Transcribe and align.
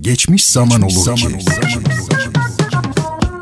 Geçmiş 0.00 0.44
zaman 0.44 0.82
olur 0.82 0.90
zaman 0.90 1.16
ki. 1.16 1.26
Olur 1.26 1.38
ki. 1.38 2.30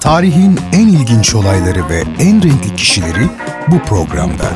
Tarihin 0.01 0.61
en 0.73 0.89
ilginç 0.89 1.35
olayları 1.35 1.89
ve 1.89 2.05
en 2.19 2.43
renkli 2.43 2.77
kişileri 2.77 3.29
bu 3.69 3.79
programda. 3.83 4.51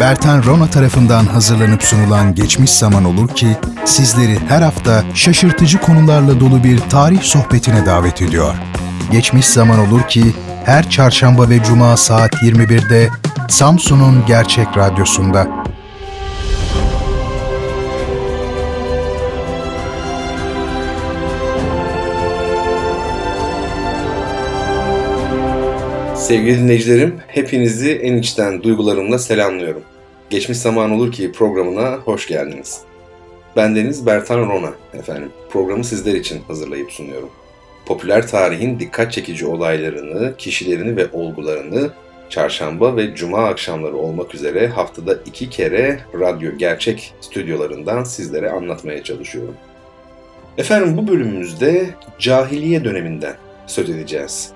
Bertan 0.00 0.44
Rona 0.44 0.70
tarafından 0.70 1.26
hazırlanıp 1.26 1.82
sunulan 1.82 2.34
Geçmiş 2.34 2.70
Zaman 2.70 3.04
Olur 3.04 3.28
ki 3.28 3.56
sizleri 3.84 4.38
her 4.48 4.62
hafta 4.62 5.04
şaşırtıcı 5.14 5.80
konularla 5.80 6.40
dolu 6.40 6.64
bir 6.64 6.78
tarih 6.78 7.22
sohbetine 7.22 7.86
davet 7.86 8.22
ediyor. 8.22 8.54
Geçmiş 9.10 9.46
Zaman 9.46 9.78
Olur 9.78 10.02
ki 10.08 10.34
her 10.64 10.90
çarşamba 10.90 11.48
ve 11.48 11.62
cuma 11.64 11.96
saat 11.96 12.34
21'de 12.34 13.08
Samsun'un 13.48 14.26
Gerçek 14.26 14.76
Radyosu'nda 14.76 15.61
Sevgili 26.32 26.58
dinleyicilerim, 26.58 27.20
hepinizi 27.28 27.92
en 27.92 28.16
içten 28.16 28.62
duygularımla 28.62 29.18
selamlıyorum. 29.18 29.82
Geçmiş 30.30 30.58
zaman 30.58 30.90
olur 30.90 31.12
ki 31.12 31.32
programına 31.32 31.96
hoş 31.96 32.26
geldiniz. 32.26 32.80
Ben 33.56 33.76
Deniz 33.76 34.06
Bertan 34.06 34.38
Rona 34.38 34.72
efendim. 34.94 35.30
Programı 35.50 35.84
sizler 35.84 36.14
için 36.14 36.42
hazırlayıp 36.48 36.92
sunuyorum. 36.92 37.30
Popüler 37.86 38.28
tarihin 38.28 38.80
dikkat 38.80 39.12
çekici 39.12 39.46
olaylarını, 39.46 40.36
kişilerini 40.36 40.96
ve 40.96 41.06
olgularını 41.12 41.90
çarşamba 42.30 42.96
ve 42.96 43.14
cuma 43.14 43.44
akşamları 43.44 43.96
olmak 43.96 44.34
üzere 44.34 44.68
haftada 44.68 45.14
iki 45.26 45.50
kere 45.50 46.00
radyo 46.20 46.56
gerçek 46.56 47.14
stüdyolarından 47.20 48.04
sizlere 48.04 48.50
anlatmaya 48.50 49.04
çalışıyorum. 49.04 49.54
Efendim 50.58 50.96
bu 50.96 51.08
bölümümüzde 51.08 51.90
cahiliye 52.18 52.84
döneminden 52.84 53.36
söz 53.66 53.90
edeceğiz. 53.90 54.51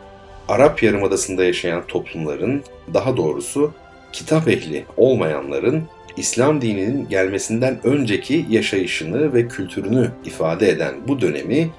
Arap 0.48 0.82
Yarımadası'nda 0.82 1.44
yaşayan 1.44 1.86
toplumların, 1.86 2.62
daha 2.94 3.16
doğrusu 3.16 3.72
kitap 4.12 4.48
ehli 4.48 4.84
olmayanların 4.96 5.82
İslam 6.16 6.60
dininin 6.60 7.08
gelmesinden 7.08 7.78
önceki 7.84 8.46
yaşayışını 8.50 9.34
ve 9.34 9.48
kültürünü 9.48 10.10
ifade 10.24 10.68
eden 10.68 10.94
bu 11.08 11.20
dönemi 11.20 11.70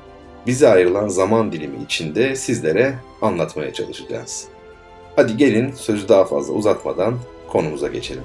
bize 0.48 0.68
ayrılan 0.68 1.08
zaman 1.08 1.52
dilimi 1.52 1.84
içinde 1.84 2.36
sizlere 2.36 2.94
anlatmaya 3.22 3.74
çalışacağız. 3.74 4.48
Hadi 5.16 5.38
gelin 5.38 5.72
sözü 5.72 6.10
daha 6.10 6.26
fazla 6.26 6.54
uzatmadan 6.54 7.20
konumuza 7.48 7.88
geçelim. 7.88 8.24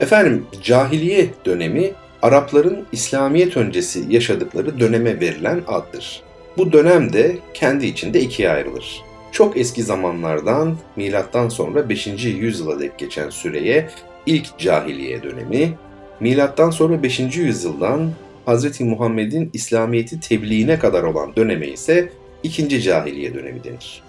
Efendim 0.00 0.46
cahiliye 0.62 1.28
dönemi 1.44 1.92
Arapların 2.22 2.86
İslamiyet 2.92 3.56
öncesi 3.56 4.04
yaşadıkları 4.08 4.80
döneme 4.80 5.20
verilen 5.20 5.62
addır. 5.66 6.22
Bu 6.56 6.72
dönem 6.72 7.12
de 7.12 7.38
kendi 7.54 7.86
içinde 7.86 8.20
ikiye 8.20 8.50
ayrılır. 8.50 9.09
Çok 9.32 9.56
eski 9.56 9.82
zamanlardan 9.82 10.76
milattan 10.96 11.48
sonra 11.48 11.88
5. 11.88 12.06
yüzyıla 12.24 12.80
dek 12.80 12.98
geçen 12.98 13.30
süreye 13.30 13.88
ilk 14.26 14.58
cahiliye 14.58 15.22
dönemi, 15.22 15.72
milattan 16.20 16.70
sonra 16.70 17.02
5. 17.02 17.20
yüzyıldan 17.36 18.10
Hz. 18.46 18.80
Muhammed'in 18.80 19.50
İslamiyet'i 19.52 20.20
tebliğine 20.20 20.78
kadar 20.78 21.02
olan 21.02 21.36
döneme 21.36 21.66
ise 21.66 22.12
ikinci 22.42 22.82
cahiliye 22.82 23.34
dönemi 23.34 23.64
denir. 23.64 24.02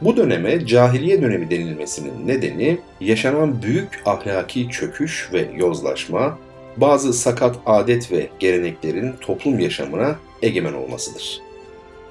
Bu 0.00 0.16
döneme 0.16 0.66
cahiliye 0.66 1.22
dönemi 1.22 1.50
denilmesinin 1.50 2.28
nedeni 2.28 2.78
yaşanan 3.00 3.62
büyük 3.62 4.02
ahlaki 4.06 4.68
çöküş 4.68 5.28
ve 5.32 5.48
yozlaşma, 5.56 6.38
bazı 6.76 7.12
sakat 7.12 7.56
adet 7.66 8.12
ve 8.12 8.28
geleneklerin 8.38 9.12
toplum 9.20 9.60
yaşamına 9.60 10.16
egemen 10.42 10.72
olmasıdır. 10.72 11.45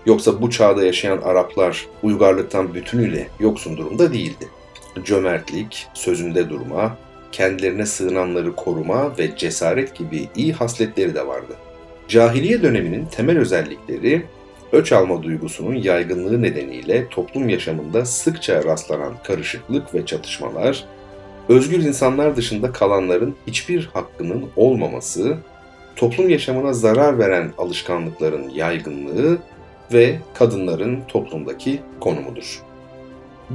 Yoksa 0.05 0.41
bu 0.41 0.49
çağda 0.49 0.85
yaşayan 0.85 1.21
Araplar 1.21 1.85
uygarlıktan 2.03 2.73
bütünüyle 2.73 3.27
yoksun 3.39 3.77
durumda 3.77 4.13
değildi. 4.13 4.47
Cömertlik, 5.03 5.87
sözünde 5.93 6.49
durma, 6.49 6.97
kendilerine 7.31 7.85
sığınanları 7.85 8.55
koruma 8.55 9.17
ve 9.17 9.37
cesaret 9.37 9.95
gibi 9.95 10.29
iyi 10.35 10.53
hasletleri 10.53 11.15
de 11.15 11.27
vardı. 11.27 11.55
Cahiliye 12.07 12.61
döneminin 12.61 13.05
temel 13.05 13.37
özellikleri 13.37 14.25
öç 14.71 14.91
alma 14.91 15.23
duygusunun 15.23 15.75
yaygınlığı 15.75 16.41
nedeniyle 16.41 17.07
toplum 17.09 17.49
yaşamında 17.49 18.05
sıkça 18.05 18.63
rastlanan 18.63 19.13
karışıklık 19.23 19.93
ve 19.93 20.05
çatışmalar, 20.05 20.85
özgür 21.49 21.83
insanlar 21.83 22.35
dışında 22.35 22.71
kalanların 22.71 23.35
hiçbir 23.47 23.89
hakkının 23.93 24.45
olmaması, 24.55 25.37
toplum 25.95 26.29
yaşamına 26.29 26.73
zarar 26.73 27.19
veren 27.19 27.51
alışkanlıkların 27.57 28.49
yaygınlığı 28.49 29.37
ve 29.93 30.19
kadınların 30.33 31.01
toplumdaki 31.07 31.79
konumudur. 31.99 32.61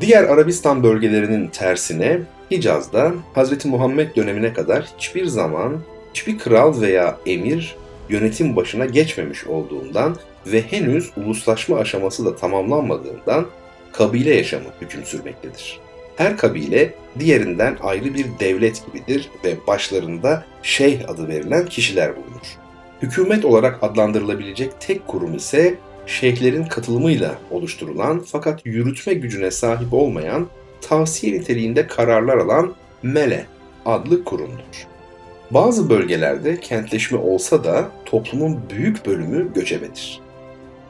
Diğer 0.01 0.25
Arabistan 0.25 0.83
bölgelerinin 0.83 1.49
tersine 1.49 2.21
Hicaz'da 2.51 3.13
Hz. 3.35 3.65
Muhammed 3.65 4.17
dönemine 4.17 4.53
kadar 4.53 4.85
hiçbir 4.99 5.27
zaman 5.27 5.81
hiçbir 6.15 6.39
kral 6.39 6.81
veya 6.81 7.19
emir 7.27 7.77
yönetim 8.09 8.57
başına 8.57 8.87
geçmemiş 8.87 9.47
olduğundan 9.47 10.17
ve 10.47 10.63
henüz 10.63 11.11
uluslaşma 11.17 11.79
aşaması 11.79 12.25
da 12.25 12.37
tamamlanmadığından 12.37 13.47
kabile 13.93 14.35
yaşamı 14.35 14.69
hüküm 14.81 15.05
sürmektedir. 15.05 15.81
Her 16.17 16.37
kabile 16.37 16.95
diğerinden 17.19 17.77
ayrı 17.83 18.15
bir 18.15 18.27
devlet 18.41 18.83
gibidir 18.87 19.31
ve 19.45 19.57
başlarında 19.67 20.45
şeyh 20.63 21.09
adı 21.09 21.29
verilen 21.29 21.67
kişiler 21.67 22.17
bulunur. 22.17 22.59
Hükümet 23.03 23.45
olarak 23.45 23.79
adlandırılabilecek 23.83 24.81
tek 24.81 25.07
kurum 25.07 25.37
ise 25.37 25.75
şeyhlerin 26.11 26.65
katılımıyla 26.65 27.39
oluşturulan 27.51 28.25
fakat 28.27 28.67
yürütme 28.67 29.15
gücüne 29.15 29.51
sahip 29.51 29.93
olmayan 29.93 30.49
tavsiye 30.81 31.33
niteliğinde 31.33 31.87
kararlar 31.87 32.39
alan 32.39 32.75
MELE 33.03 33.47
adlı 33.87 34.25
kurumdur. 34.25 34.87
Bazı 35.51 35.91
bölgelerde 35.91 36.61
kentleşme 36.61 37.19
olsa 37.19 37.65
da 37.65 37.89
toplumun 38.05 38.61
büyük 38.71 39.07
bölümü 39.07 39.55
göçebedir. 39.55 40.21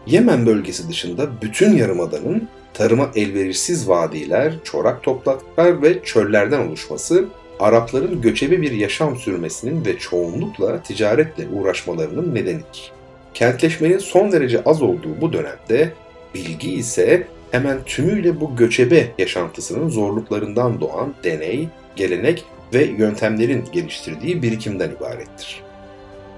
Yemen 0.06 0.46
bölgesi 0.46 0.88
dışında 0.88 1.42
bütün 1.42 1.76
yarımadanın 1.76 2.48
tarıma 2.74 3.10
elverişsiz 3.14 3.88
vadiler, 3.88 4.54
çorak 4.64 5.02
topraklar 5.02 5.82
ve 5.82 6.02
çöllerden 6.04 6.68
oluşması 6.68 7.28
Arapların 7.60 8.20
göçebe 8.20 8.62
bir 8.62 8.72
yaşam 8.72 9.16
sürmesinin 9.16 9.84
ve 9.84 9.98
çoğunlukla 9.98 10.82
ticaretle 10.82 11.48
uğraşmalarının 11.48 12.34
nedenidir. 12.34 12.92
Kentleşmenin 13.34 13.98
son 13.98 14.32
derece 14.32 14.64
az 14.64 14.82
olduğu 14.82 15.20
bu 15.20 15.32
dönemde 15.32 15.92
bilgi 16.34 16.74
ise 16.74 17.26
hemen 17.50 17.78
tümüyle 17.86 18.40
bu 18.40 18.56
göçebe 18.56 19.06
yaşantısının 19.18 19.88
zorluklarından 19.88 20.80
doğan 20.80 21.14
deney, 21.24 21.68
gelenek 21.96 22.44
ve 22.74 22.84
yöntemlerin 22.84 23.64
geliştirdiği 23.72 24.42
birikimden 24.42 24.90
ibarettir. 24.90 25.62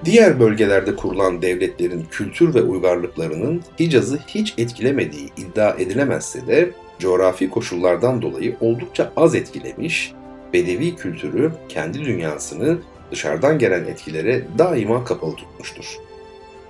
Diğer 0.04 0.40
bölgelerde 0.40 0.96
kurulan 0.96 1.42
devletlerin 1.42 2.06
kültür 2.10 2.54
ve 2.54 2.62
uygarlıklarının 2.62 3.62
Hicaz'ı 3.80 4.18
hiç 4.26 4.54
etkilemediği 4.58 5.28
iddia 5.36 5.74
edilemezse 5.78 6.46
de 6.46 6.70
coğrafi 6.98 7.50
koşullardan 7.50 8.22
dolayı 8.22 8.56
oldukça 8.60 9.12
az 9.16 9.34
etkilemiş, 9.34 10.12
Bedevi 10.52 10.96
kültürü 10.96 11.52
kendi 11.68 12.04
dünyasını 12.04 12.78
dışarıdan 13.10 13.58
gelen 13.58 13.84
etkilere 13.84 14.42
daima 14.58 15.04
kapalı 15.04 15.36
tutmuştur. 15.36 15.98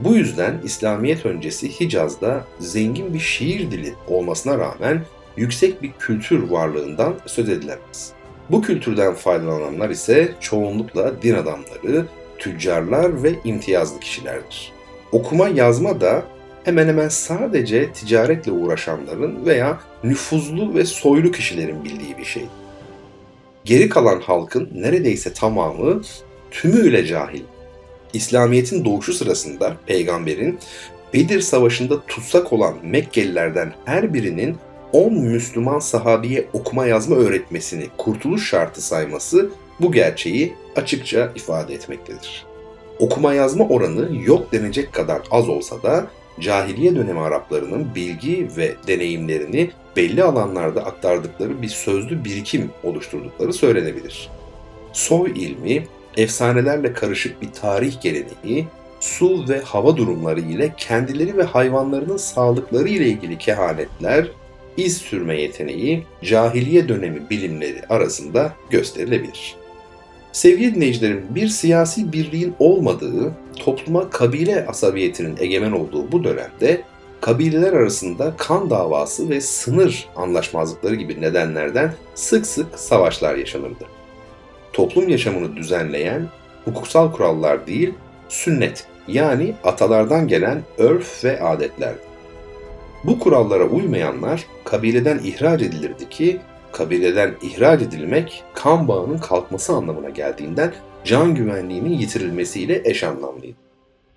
Bu 0.05 0.17
yüzden 0.17 0.61
İslamiyet 0.65 1.27
öncesi 1.27 1.81
Hicaz'da 1.81 2.45
zengin 2.59 3.15
bir 3.15 3.19
şiir 3.19 3.71
dili 3.71 3.95
olmasına 4.09 4.59
rağmen 4.59 5.03
yüksek 5.37 5.83
bir 5.83 5.93
kültür 5.93 6.51
varlığından 6.51 7.15
söz 7.27 7.49
edilemez. 7.49 8.13
Bu 8.51 8.63
kültürden 8.63 9.15
faydalananlar 9.15 9.91
ise 9.91 10.35
çoğunlukla 10.41 11.23
din 11.23 11.35
adamları, 11.35 12.07
tüccarlar 12.39 13.23
ve 13.23 13.35
imtiyazlı 13.45 14.01
kişilerdir. 14.01 14.73
Okuma 15.13 15.49
yazma 15.49 16.01
da 16.01 16.23
hemen 16.65 16.89
hemen 16.89 17.09
sadece 17.09 17.93
ticaretle 17.93 18.53
uğraşanların 18.53 19.47
veya 19.47 19.81
nüfuzlu 20.05 20.75
ve 20.75 20.85
soylu 20.85 21.33
kişilerin 21.33 21.85
bildiği 21.85 22.19
bir 22.19 22.25
şey. 22.25 22.47
Geri 23.65 23.89
kalan 23.89 24.21
halkın 24.21 24.71
neredeyse 24.75 25.33
tamamı 25.33 26.03
tümüyle 26.51 27.07
cahil 27.07 27.43
İslamiyet'in 28.13 28.85
doğuşu 28.85 29.13
sırasında 29.13 29.77
peygamberin 29.87 30.59
Bedir 31.15 31.41
Savaşı'nda 31.41 32.07
tutsak 32.07 32.53
olan 32.53 32.75
Mekkelilerden 32.83 33.73
her 33.85 34.15
birinin 34.15 34.57
10 34.93 35.15
Müslüman 35.15 35.79
sahabiye 35.79 36.49
okuma 36.53 36.87
yazma 36.87 37.17
öğretmesini 37.17 37.87
kurtuluş 37.97 38.49
şartı 38.49 38.83
sayması 38.83 39.51
bu 39.81 39.93
gerçeği 39.93 40.55
açıkça 40.77 41.33
ifade 41.37 41.75
etmektedir. 41.75 42.47
Okuma 42.99 43.35
yazma 43.35 43.69
oranı 43.69 44.17
yok 44.25 44.53
denecek 44.53 44.93
kadar 44.93 45.23
az 45.31 45.49
olsa 45.49 45.83
da 45.83 46.07
cahiliye 46.41 46.97
dönemi 46.97 47.21
Araplarının 47.21 47.95
bilgi 47.95 48.49
ve 48.57 48.75
deneyimlerini 48.87 49.71
belli 49.97 50.23
alanlarda 50.23 50.85
aktardıkları 50.85 51.63
bir 51.63 51.69
sözlü 51.69 52.25
birikim 52.25 52.71
oluşturdukları 52.83 53.53
söylenebilir. 53.53 54.31
Soy 54.93 55.31
ilmi, 55.31 55.87
efsanelerle 56.17 56.93
karışık 56.93 57.43
bir 57.43 57.53
tarih 57.53 58.01
geleneği, 58.01 58.67
su 59.01 59.49
ve 59.49 59.61
hava 59.61 59.97
durumları 59.97 60.41
ile 60.41 60.75
kendileri 60.77 61.37
ve 61.37 61.43
hayvanlarının 61.43 62.17
sağlıkları 62.17 62.89
ile 62.89 63.07
ilgili 63.07 63.39
kehanetler, 63.39 64.27
iz 64.77 64.97
sürme 64.97 65.41
yeteneği, 65.41 66.05
cahiliye 66.25 66.89
dönemi 66.89 67.31
bilimleri 67.31 67.87
arasında 67.89 68.53
gösterilebilir. 68.71 69.55
Sevgili 70.33 70.75
dinleyicilerim, 70.75 71.25
bir 71.31 71.49
siyasi 71.49 72.13
birliğin 72.13 72.55
olmadığı, 72.59 73.33
topluma 73.57 74.11
kabile 74.11 74.67
asabiyetinin 74.67 75.37
egemen 75.41 75.73
olduğu 75.73 76.13
bu 76.13 76.25
dönemde 76.25 76.83
kabileler 77.21 77.73
arasında 77.73 78.35
kan 78.37 78.71
davası 78.71 79.31
ve 79.31 79.41
sınır 79.41 80.09
anlaşmazlıkları 80.17 80.95
gibi 80.95 81.21
nedenlerden 81.21 81.95
sık 82.15 82.47
sık 82.47 82.79
savaşlar 82.79 83.35
yaşanırdı. 83.35 83.85
Toplum 84.73 85.09
yaşamını 85.09 85.57
düzenleyen 85.57 86.29
hukuksal 86.65 87.13
kurallar 87.13 87.67
değil, 87.67 87.95
sünnet 88.29 88.87
yani 89.09 89.55
atalardan 89.65 90.29
gelen 90.29 90.63
örf 90.79 91.25
ve 91.25 91.43
adetler. 91.43 91.95
Bu 93.05 93.19
kurallara 93.19 93.65
uymayanlar 93.65 94.47
kabileden 94.65 95.19
ihraç 95.19 95.63
edilirdi 95.63 96.09
ki 96.09 96.41
kabileden 96.73 97.35
ihraç 97.43 97.83
edilmek 97.83 98.45
kan 98.55 98.89
bağının 98.89 99.19
kalkması 99.19 99.73
anlamına 99.73 100.09
geldiğinden 100.09 100.73
can 101.05 101.35
güvenliğinin 101.35 101.93
yitirilmesiyle 101.93 102.83
eş 102.85 103.05
anlamlıydı. 103.05 103.57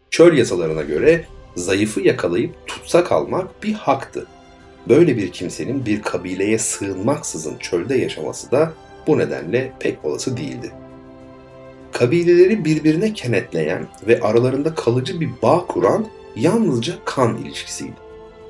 Çöl 0.09 0.37
yasalarına 0.37 0.81
göre 0.81 1.25
zayıfı 1.55 2.01
yakalayıp 2.01 2.67
tutsak 2.67 3.11
almak 3.11 3.63
bir 3.63 3.73
haktı. 3.73 4.27
Böyle 4.89 5.17
bir 5.17 5.31
kimsenin 5.31 5.85
bir 5.85 6.01
kabileye 6.01 6.59
sığınmaksızın 6.59 7.57
çölde 7.57 7.97
yaşaması 7.97 8.51
da 8.51 8.73
bu 9.07 9.17
nedenle 9.17 9.71
pek 9.79 10.05
olası 10.05 10.37
değildi. 10.37 10.71
Kabileleri 11.91 12.65
birbirine 12.65 13.13
kenetleyen 13.13 13.87
ve 14.07 14.21
aralarında 14.21 14.75
kalıcı 14.75 15.19
bir 15.19 15.29
bağ 15.41 15.65
kuran 15.67 16.05
yalnızca 16.35 16.93
kan 17.05 17.37
ilişkisiydi. 17.37 17.95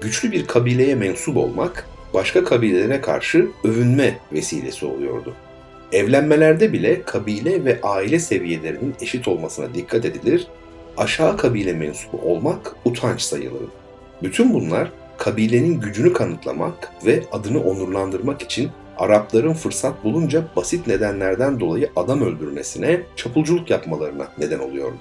Güçlü 0.02 0.32
bir 0.32 0.48
kabileye 0.48 0.96
mensup 0.96 1.38
olmak 1.38 1.88
başka 2.14 2.44
kabilelere 2.44 3.02
karşı 3.02 3.48
övünme 3.64 4.18
vesilesi 4.34 4.86
oluyordu. 4.86 5.34
Evlenmelerde 5.92 6.74
bile 6.74 7.02
kabile 7.02 7.66
ve 7.66 7.80
aile 7.84 8.20
seviyelerinin 8.20 8.96
eşit 9.02 9.28
olmasına 9.28 9.74
dikkat 9.74 10.06
edilir, 10.06 10.48
aşağı 10.98 11.38
kabile 11.38 11.74
mensubu 11.74 12.18
olmak 12.18 12.76
utanç 12.86 13.22
sayılırdı. 13.22 13.72
Bütün 14.24 14.54
bunlar 14.54 14.92
kabilenin 15.18 15.80
gücünü 15.80 16.14
kanıtlamak 16.14 16.92
ve 17.06 17.24
adını 17.32 17.64
onurlandırmak 17.64 18.42
için 18.42 18.70
Arapların 18.98 19.54
fırsat 19.54 20.04
bulunca 20.04 20.44
basit 20.56 20.88
nedenlerden 20.88 21.60
dolayı 21.60 21.90
adam 21.96 22.22
öldürmesine, 22.22 23.02
çapulculuk 23.16 23.70
yapmalarına 23.70 24.28
neden 24.38 24.60
oluyordu. 24.60 24.98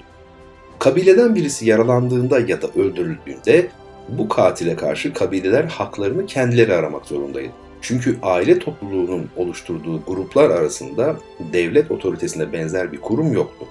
Kabileden 0.79 1.35
birisi 1.35 1.69
yaralandığında 1.69 2.39
ya 2.39 2.61
da 2.61 2.67
öldürüldüğünde 2.67 3.67
bu 4.09 4.29
katile 4.29 4.75
karşı 4.75 5.13
kabileler 5.13 5.63
haklarını 5.63 6.25
kendileri 6.25 6.73
aramak 6.73 7.05
zorundaydı. 7.05 7.51
Çünkü 7.81 8.17
aile 8.21 8.59
topluluğunun 8.59 9.29
oluşturduğu 9.35 10.01
gruplar 10.07 10.49
arasında 10.49 11.17
devlet 11.53 11.91
otoritesine 11.91 12.53
benzer 12.53 12.91
bir 12.91 13.01
kurum 13.01 13.33
yoktu. 13.33 13.65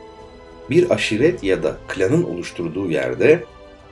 Bir 0.70 0.90
aşiret 0.90 1.44
ya 1.44 1.62
da 1.62 1.76
klanın 1.88 2.22
oluşturduğu 2.22 2.90
yerde 2.90 3.44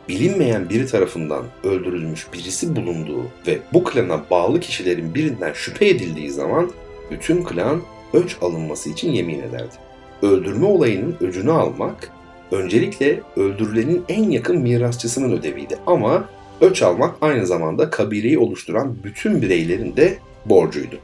bilinmeyen 0.09 0.69
biri 0.69 0.87
tarafından 0.87 1.45
öldürülmüş 1.65 2.27
birisi 2.33 2.77
bulunduğu 2.77 3.23
ve 3.47 3.59
bu 3.73 3.85
klana 3.85 4.21
bağlı 4.31 4.61
kişilerin 4.61 5.15
birinden 5.15 5.53
şüphe 5.53 5.89
edildiği 5.89 6.31
zaman 6.31 6.71
bütün 7.11 7.45
klan 7.45 7.83
öç 8.13 8.37
alınması 8.41 8.91
için 8.91 9.11
yemin 9.13 9.41
ederdi. 9.41 9.75
Öldürme 10.23 10.67
olayının 10.67 11.17
öcünü 11.21 11.53
almak 11.53 12.13
öncelikle 12.51 13.21
öldürülenin 13.37 14.05
en 14.09 14.31
yakın 14.31 14.59
mirasçısının 14.59 15.33
ödeviydi 15.33 15.79
ama 15.87 16.29
öç 16.61 16.83
almak 16.83 17.15
aynı 17.21 17.47
zamanda 17.47 17.91
kabileyi 17.91 18.39
oluşturan 18.39 18.97
bütün 19.05 19.43
bireylerin 19.43 19.97
de 19.97 20.19
borcuydu. 20.47 20.99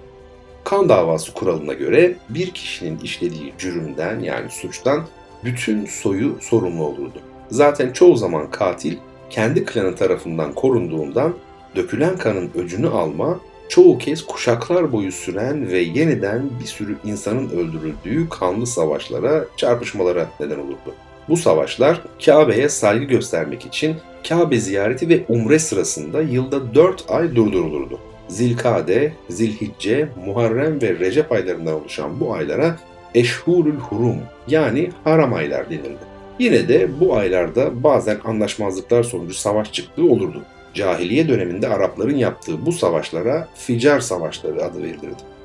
Kan 0.65 0.89
davası 0.89 1.33
kuralına 1.33 1.73
göre 1.73 2.17
bir 2.29 2.51
kişinin 2.51 2.99
işlediği 2.99 3.53
cürümden 3.59 4.21
yani 4.21 4.51
suçtan 4.51 5.07
bütün 5.45 5.87
soyu 5.87 6.37
sorumlu 6.41 6.85
olurdu. 6.85 7.21
Zaten 7.51 7.93
çoğu 7.93 8.17
zaman 8.17 8.51
katil 8.51 8.97
kendi 9.31 9.65
klanı 9.65 9.97
tarafından 9.97 10.53
korunduğundan 10.53 11.35
dökülen 11.77 12.17
kanın 12.17 12.51
öcünü 12.55 12.89
alma 12.89 13.41
çoğu 13.69 13.99
kez 13.99 14.27
kuşaklar 14.27 14.93
boyu 14.93 15.13
süren 15.13 15.69
ve 15.69 15.79
yeniden 15.79 16.51
bir 16.61 16.67
sürü 16.67 16.97
insanın 17.05 17.49
öldürüldüğü 17.49 18.29
kanlı 18.29 18.67
savaşlara, 18.67 19.45
çarpışmalara 19.57 20.27
neden 20.41 20.59
olurdu. 20.59 20.95
Bu 21.29 21.37
savaşlar 21.37 22.03
Kabe'ye 22.25 22.69
saygı 22.69 23.05
göstermek 23.05 23.67
için 23.67 23.97
Kabe 24.29 24.59
ziyareti 24.59 25.09
ve 25.09 25.25
umre 25.29 25.59
sırasında 25.59 26.21
yılda 26.23 26.75
4 26.75 27.05
ay 27.09 27.37
durdurulurdu. 27.37 27.99
Zilkade, 28.29 29.13
Zilhicce, 29.29 30.09
Muharrem 30.27 30.83
ve 30.83 30.99
Recep 30.99 31.33
aylarından 31.33 31.75
oluşan 31.75 32.21
bu 32.21 32.35
aylara 32.35 32.77
Eşhurul 33.15 33.77
Hurum 33.77 34.17
yani 34.49 34.91
haram 35.05 35.35
aylar 35.35 35.71
denildi. 35.71 36.18
Yine 36.39 36.69
de 36.69 37.01
bu 37.01 37.17
aylarda 37.17 37.83
bazen 37.83 38.19
anlaşmazlıklar 38.25 39.03
sonucu 39.03 39.35
savaş 39.35 39.73
çıktığı 39.73 40.05
olurdu. 40.05 40.43
Cahiliye 40.75 41.29
döneminde 41.29 41.69
Arapların 41.69 42.17
yaptığı 42.17 42.67
bu 42.67 42.73
savaşlara 42.73 43.49
Ficar 43.55 44.01
Savaşları 44.01 44.65
adı 44.65 44.83
verilirdi. 44.83 45.39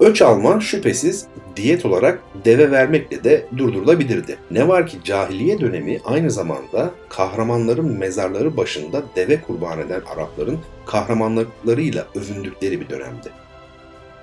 Öç 0.00 0.22
alma 0.22 0.60
şüphesiz 0.60 1.26
diyet 1.56 1.86
olarak 1.86 2.22
deve 2.44 2.70
vermekle 2.70 3.24
de 3.24 3.46
durdurulabilirdi. 3.56 4.36
Ne 4.50 4.68
var 4.68 4.86
ki 4.86 4.96
cahiliye 5.04 5.60
dönemi 5.60 6.00
aynı 6.04 6.30
zamanda 6.30 6.90
kahramanların 7.08 7.98
mezarları 7.98 8.56
başında 8.56 9.02
deve 9.16 9.40
kurban 9.40 9.78
eden 9.78 10.02
Arapların 10.14 10.58
kahramanlıklarıyla 10.86 12.06
övündükleri 12.14 12.80
bir 12.80 12.88
dönemdi. 12.88 13.43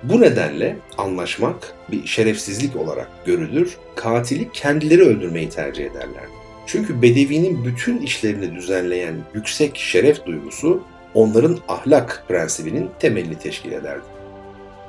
Bu 0.02 0.20
nedenle 0.20 0.76
anlaşmak 0.98 1.74
bir 1.90 2.06
şerefsizlik 2.06 2.76
olarak 2.76 3.08
görülür, 3.26 3.76
katili 3.96 4.52
kendileri 4.52 5.02
öldürmeyi 5.02 5.48
tercih 5.48 5.84
ederler. 5.84 6.24
Çünkü 6.66 7.02
Bedevi'nin 7.02 7.64
bütün 7.64 7.98
işlerini 7.98 8.54
düzenleyen 8.54 9.14
yüksek 9.34 9.76
şeref 9.76 10.26
duygusu 10.26 10.82
onların 11.14 11.58
ahlak 11.68 12.24
prensibinin 12.28 12.90
temelini 12.98 13.38
teşkil 13.38 13.72
ederdi. 13.72 14.04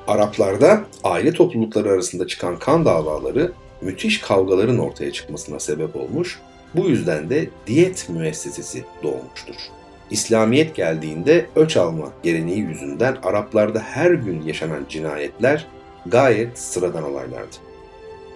Araplarda 0.07 0.83
aile 1.03 1.33
toplulukları 1.33 1.89
arasında 1.89 2.27
çıkan 2.27 2.59
kan 2.59 2.85
davaları 2.85 3.51
müthiş 3.81 4.21
kavgaların 4.21 4.77
ortaya 4.77 5.11
çıkmasına 5.11 5.59
sebep 5.59 5.95
olmuş, 5.95 6.39
bu 6.75 6.89
yüzden 6.89 7.29
de 7.29 7.49
diyet 7.67 8.09
müessesesi 8.09 8.83
doğmuştur. 9.03 9.55
İslamiyet 10.13 10.75
geldiğinde 10.75 11.45
öç 11.55 11.77
alma 11.77 12.11
geleneği 12.23 12.59
yüzünden 12.59 13.17
Araplarda 13.23 13.79
her 13.79 14.11
gün 14.11 14.41
yaşanan 14.41 14.85
cinayetler 14.89 15.67
gayet 16.05 16.59
sıradan 16.59 17.03
olaylardı. 17.03 17.55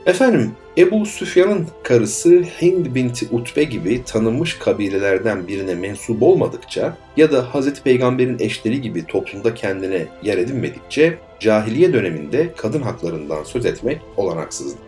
Efendim, 0.06 0.52
Ebu 0.78 1.06
Süfyan'ın 1.06 1.68
karısı 1.84 2.30
Hind 2.62 2.96
binti 2.96 3.28
Utbe 3.32 3.64
gibi 3.64 4.04
tanınmış 4.04 4.58
kabilelerden 4.60 5.48
birine 5.48 5.76
mensup 5.76 6.24
olmadıkça 6.24 6.98
ya 7.18 7.32
da 7.32 7.54
Hz. 7.54 7.74
Peygamber'in 7.84 8.40
eşleri 8.40 8.82
gibi 8.82 9.06
toplumda 9.06 9.54
kendine 9.54 10.06
yer 10.24 10.38
edinmedikçe 10.38 11.18
cahiliye 11.40 11.94
döneminde 11.94 12.54
kadın 12.58 12.82
haklarından 12.82 13.44
söz 13.44 13.66
etmek 13.66 14.02
olanaksızdı. 14.18 14.80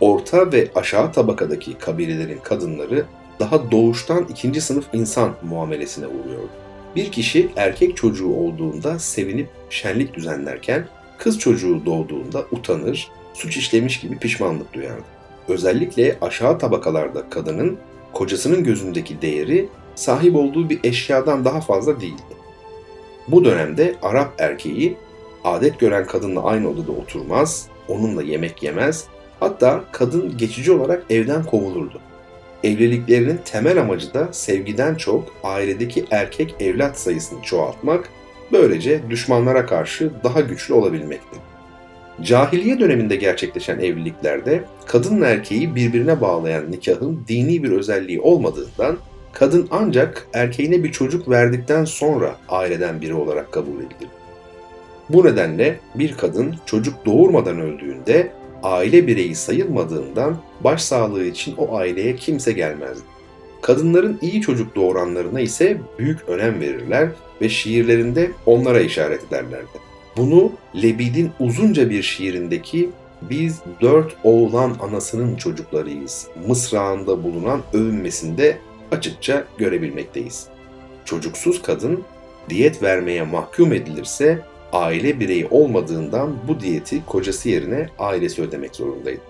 Orta 0.00 0.52
ve 0.52 0.68
aşağı 0.74 1.12
tabakadaki 1.12 1.78
kabilelerin 1.78 2.38
kadınları 2.42 3.04
daha 3.40 3.70
doğuştan 3.70 4.26
ikinci 4.30 4.60
sınıf 4.60 4.84
insan 4.92 5.34
muamelesine 5.42 6.06
uğruyordu. 6.06 6.50
Bir 6.96 7.12
kişi 7.12 7.50
erkek 7.56 7.96
çocuğu 7.96 8.34
olduğunda 8.34 8.98
sevinip 8.98 9.48
şenlik 9.70 10.14
düzenlerken 10.14 10.88
kız 11.18 11.38
çocuğu 11.38 11.86
doğduğunda 11.86 12.44
utanır, 12.50 13.10
suç 13.34 13.56
işlemiş 13.56 14.00
gibi 14.00 14.18
pişmanlık 14.18 14.72
duyardı. 14.72 15.04
Özellikle 15.48 16.18
aşağı 16.20 16.58
tabakalarda 16.58 17.30
kadının 17.30 17.78
kocasının 18.12 18.64
gözündeki 18.64 19.22
değeri 19.22 19.68
sahip 19.94 20.36
olduğu 20.36 20.70
bir 20.70 20.80
eşyadan 20.84 21.44
daha 21.44 21.60
fazla 21.60 22.00
değildi. 22.00 22.22
Bu 23.28 23.44
dönemde 23.44 23.94
Arap 24.02 24.40
erkeği 24.40 24.96
adet 25.44 25.80
gören 25.80 26.06
kadınla 26.06 26.44
aynı 26.44 26.70
odada 26.70 26.92
oturmaz, 26.92 27.68
onunla 27.88 28.22
yemek 28.22 28.62
yemez, 28.62 29.04
hatta 29.40 29.84
kadın 29.92 30.36
geçici 30.38 30.72
olarak 30.72 31.04
evden 31.10 31.44
kovulurdu. 31.44 32.00
Evliliklerinin 32.64 33.40
temel 33.44 33.80
amacı 33.80 34.14
da 34.14 34.32
sevgiden 34.32 34.94
çok 34.94 35.34
ailedeki 35.44 36.04
erkek 36.10 36.54
evlat 36.60 36.98
sayısını 36.98 37.42
çoğaltmak, 37.42 38.08
böylece 38.52 39.00
düşmanlara 39.10 39.66
karşı 39.66 40.10
daha 40.24 40.40
güçlü 40.40 40.74
olabilmekti. 40.74 41.38
Cahiliye 42.22 42.80
döneminde 42.80 43.16
gerçekleşen 43.16 43.78
evliliklerde 43.78 44.64
kadınla 44.86 45.26
erkeği 45.26 45.74
birbirine 45.74 46.20
bağlayan 46.20 46.72
nikahın 46.72 47.24
dini 47.28 47.62
bir 47.62 47.70
özelliği 47.70 48.20
olmadığından 48.20 48.98
kadın 49.32 49.68
ancak 49.70 50.28
erkeğine 50.32 50.84
bir 50.84 50.92
çocuk 50.92 51.30
verdikten 51.30 51.84
sonra 51.84 52.36
aileden 52.48 53.00
biri 53.00 53.14
olarak 53.14 53.52
kabul 53.52 53.78
edilir. 53.78 54.08
Bu 55.08 55.24
nedenle 55.24 55.80
bir 55.94 56.16
kadın 56.16 56.56
çocuk 56.66 57.06
doğurmadan 57.06 57.60
öldüğünde 57.60 58.32
aile 58.62 59.06
bireyi 59.06 59.34
sayılmadığından 59.34 60.36
başsağlığı 60.60 61.24
için 61.24 61.56
o 61.56 61.76
aileye 61.76 62.16
kimse 62.16 62.52
gelmezdi. 62.52 63.04
Kadınların 63.62 64.18
iyi 64.22 64.40
çocuk 64.40 64.76
doğuranlarına 64.76 65.40
ise 65.40 65.80
büyük 65.98 66.28
önem 66.28 66.60
verirler 66.60 67.08
ve 67.40 67.48
şiirlerinde 67.48 68.30
onlara 68.46 68.80
işaret 68.80 69.24
ederlerdi. 69.24 69.78
Bunu 70.16 70.52
Lebid'in 70.82 71.30
uzunca 71.40 71.90
bir 71.90 72.02
şiirindeki 72.02 72.90
biz 73.22 73.58
dört 73.80 74.16
oğlan 74.24 74.76
anasının 74.80 75.36
çocuklarıyız 75.36 76.26
mısrağında 76.46 77.24
bulunan 77.24 77.62
övünmesinde 77.72 78.58
açıkça 78.90 79.44
görebilmekteyiz. 79.58 80.46
Çocuksuz 81.04 81.62
kadın 81.62 82.04
diyet 82.48 82.82
vermeye 82.82 83.22
mahkum 83.22 83.72
edilirse 83.72 84.38
aile 84.72 85.20
bireyi 85.20 85.46
olmadığından 85.50 86.36
bu 86.48 86.60
diyeti 86.60 87.06
kocası 87.06 87.48
yerine 87.48 87.88
ailesi 87.98 88.42
ödemek 88.42 88.76
zorundaydı. 88.76 89.20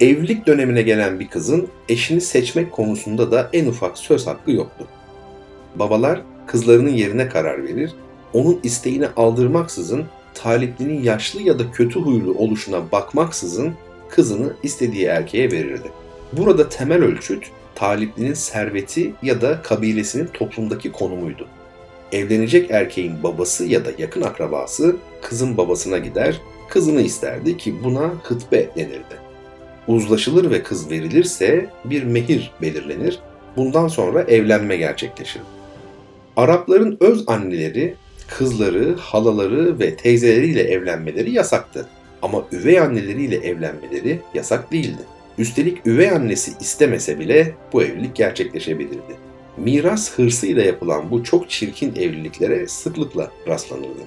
Evlilik 0.00 0.46
dönemine 0.46 0.82
gelen 0.82 1.20
bir 1.20 1.28
kızın 1.28 1.68
eşini 1.88 2.20
seçmek 2.20 2.72
konusunda 2.72 3.30
da 3.30 3.50
en 3.52 3.66
ufak 3.66 3.98
söz 3.98 4.26
hakkı 4.26 4.52
yoktu. 4.52 4.86
Babalar 5.74 6.22
kızlarının 6.46 6.90
yerine 6.90 7.28
karar 7.28 7.64
verir, 7.64 7.94
onun 8.32 8.60
isteğini 8.62 9.06
aldırmaksızın 9.16 10.04
taliplinin 10.34 11.02
yaşlı 11.02 11.42
ya 11.42 11.58
da 11.58 11.70
kötü 11.70 12.00
huylu 12.00 12.34
oluşuna 12.34 12.92
bakmaksızın 12.92 13.74
kızını 14.08 14.52
istediği 14.62 15.04
erkeğe 15.04 15.52
verirdi. 15.52 15.88
Burada 16.32 16.68
temel 16.68 17.02
ölçüt 17.02 17.50
taliplinin 17.74 18.34
serveti 18.34 19.12
ya 19.22 19.40
da 19.40 19.62
kabilesinin 19.62 20.26
toplumdaki 20.26 20.92
konumuydu. 20.92 21.48
Evlenecek 22.14 22.70
erkeğin 22.70 23.22
babası 23.22 23.64
ya 23.64 23.84
da 23.84 23.88
yakın 23.98 24.22
akrabası 24.22 24.96
kızın 25.22 25.56
babasına 25.56 25.98
gider, 25.98 26.40
kızını 26.68 27.00
isterdi 27.00 27.56
ki 27.56 27.84
buna 27.84 28.14
hıtbe 28.22 28.68
denirdi. 28.76 29.16
Uzlaşılır 29.88 30.50
ve 30.50 30.62
kız 30.62 30.90
verilirse 30.90 31.70
bir 31.84 32.02
mehir 32.02 32.52
belirlenir, 32.62 33.18
bundan 33.56 33.88
sonra 33.88 34.22
evlenme 34.22 34.76
gerçekleşir. 34.76 35.42
Arapların 36.36 36.96
öz 37.00 37.24
anneleri 37.26 37.94
kızları, 38.28 38.96
halaları 38.96 39.78
ve 39.78 39.96
teyzeleriyle 39.96 40.62
evlenmeleri 40.62 41.32
yasaktı. 41.32 41.88
Ama 42.22 42.44
üvey 42.52 42.80
anneleriyle 42.80 43.36
evlenmeleri 43.36 44.20
yasak 44.34 44.72
değildi. 44.72 45.02
Üstelik 45.38 45.86
üvey 45.86 46.10
annesi 46.10 46.52
istemese 46.60 47.18
bile 47.18 47.54
bu 47.72 47.82
evlilik 47.82 48.16
gerçekleşebilirdi. 48.16 49.33
Miras 49.56 50.18
hırsıyla 50.18 50.62
yapılan 50.62 51.10
bu 51.10 51.24
çok 51.24 51.50
çirkin 51.50 51.94
evliliklere 51.96 52.66
sıklıkla 52.66 53.30
rastlanırdı. 53.48 54.02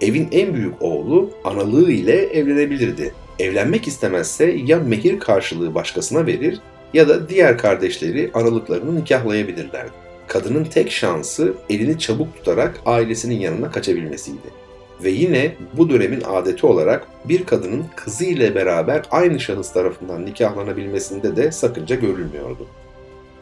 Evin 0.00 0.28
en 0.32 0.54
büyük 0.54 0.82
oğlu 0.82 1.30
analığı 1.44 1.92
ile 1.92 2.26
evlenebilirdi. 2.26 3.14
Evlenmek 3.38 3.88
istemezse 3.88 4.56
ya 4.64 4.78
mehir 4.78 5.18
karşılığı 5.18 5.74
başkasına 5.74 6.26
verir 6.26 6.60
ya 6.94 7.08
da 7.08 7.28
diğer 7.28 7.58
kardeşleri 7.58 8.30
analıklarını 8.34 9.00
nikahlayabilirlerdi. 9.00 9.92
Kadının 10.26 10.64
tek 10.64 10.90
şansı 10.90 11.54
elini 11.70 11.98
çabuk 11.98 12.36
tutarak 12.36 12.80
ailesinin 12.86 13.40
yanına 13.40 13.70
kaçabilmesiydi. 13.70 14.60
Ve 15.04 15.10
yine 15.10 15.54
bu 15.72 15.90
dönemin 15.90 16.22
adeti 16.26 16.66
olarak 16.66 17.06
bir 17.24 17.46
kadının 17.46 17.84
kızı 17.96 18.24
ile 18.24 18.54
beraber 18.54 19.02
aynı 19.10 19.40
şahıs 19.40 19.72
tarafından 19.72 20.26
nikahlanabilmesinde 20.26 21.36
de 21.36 21.52
sakınca 21.52 21.96
görülmüyordu. 21.96 22.66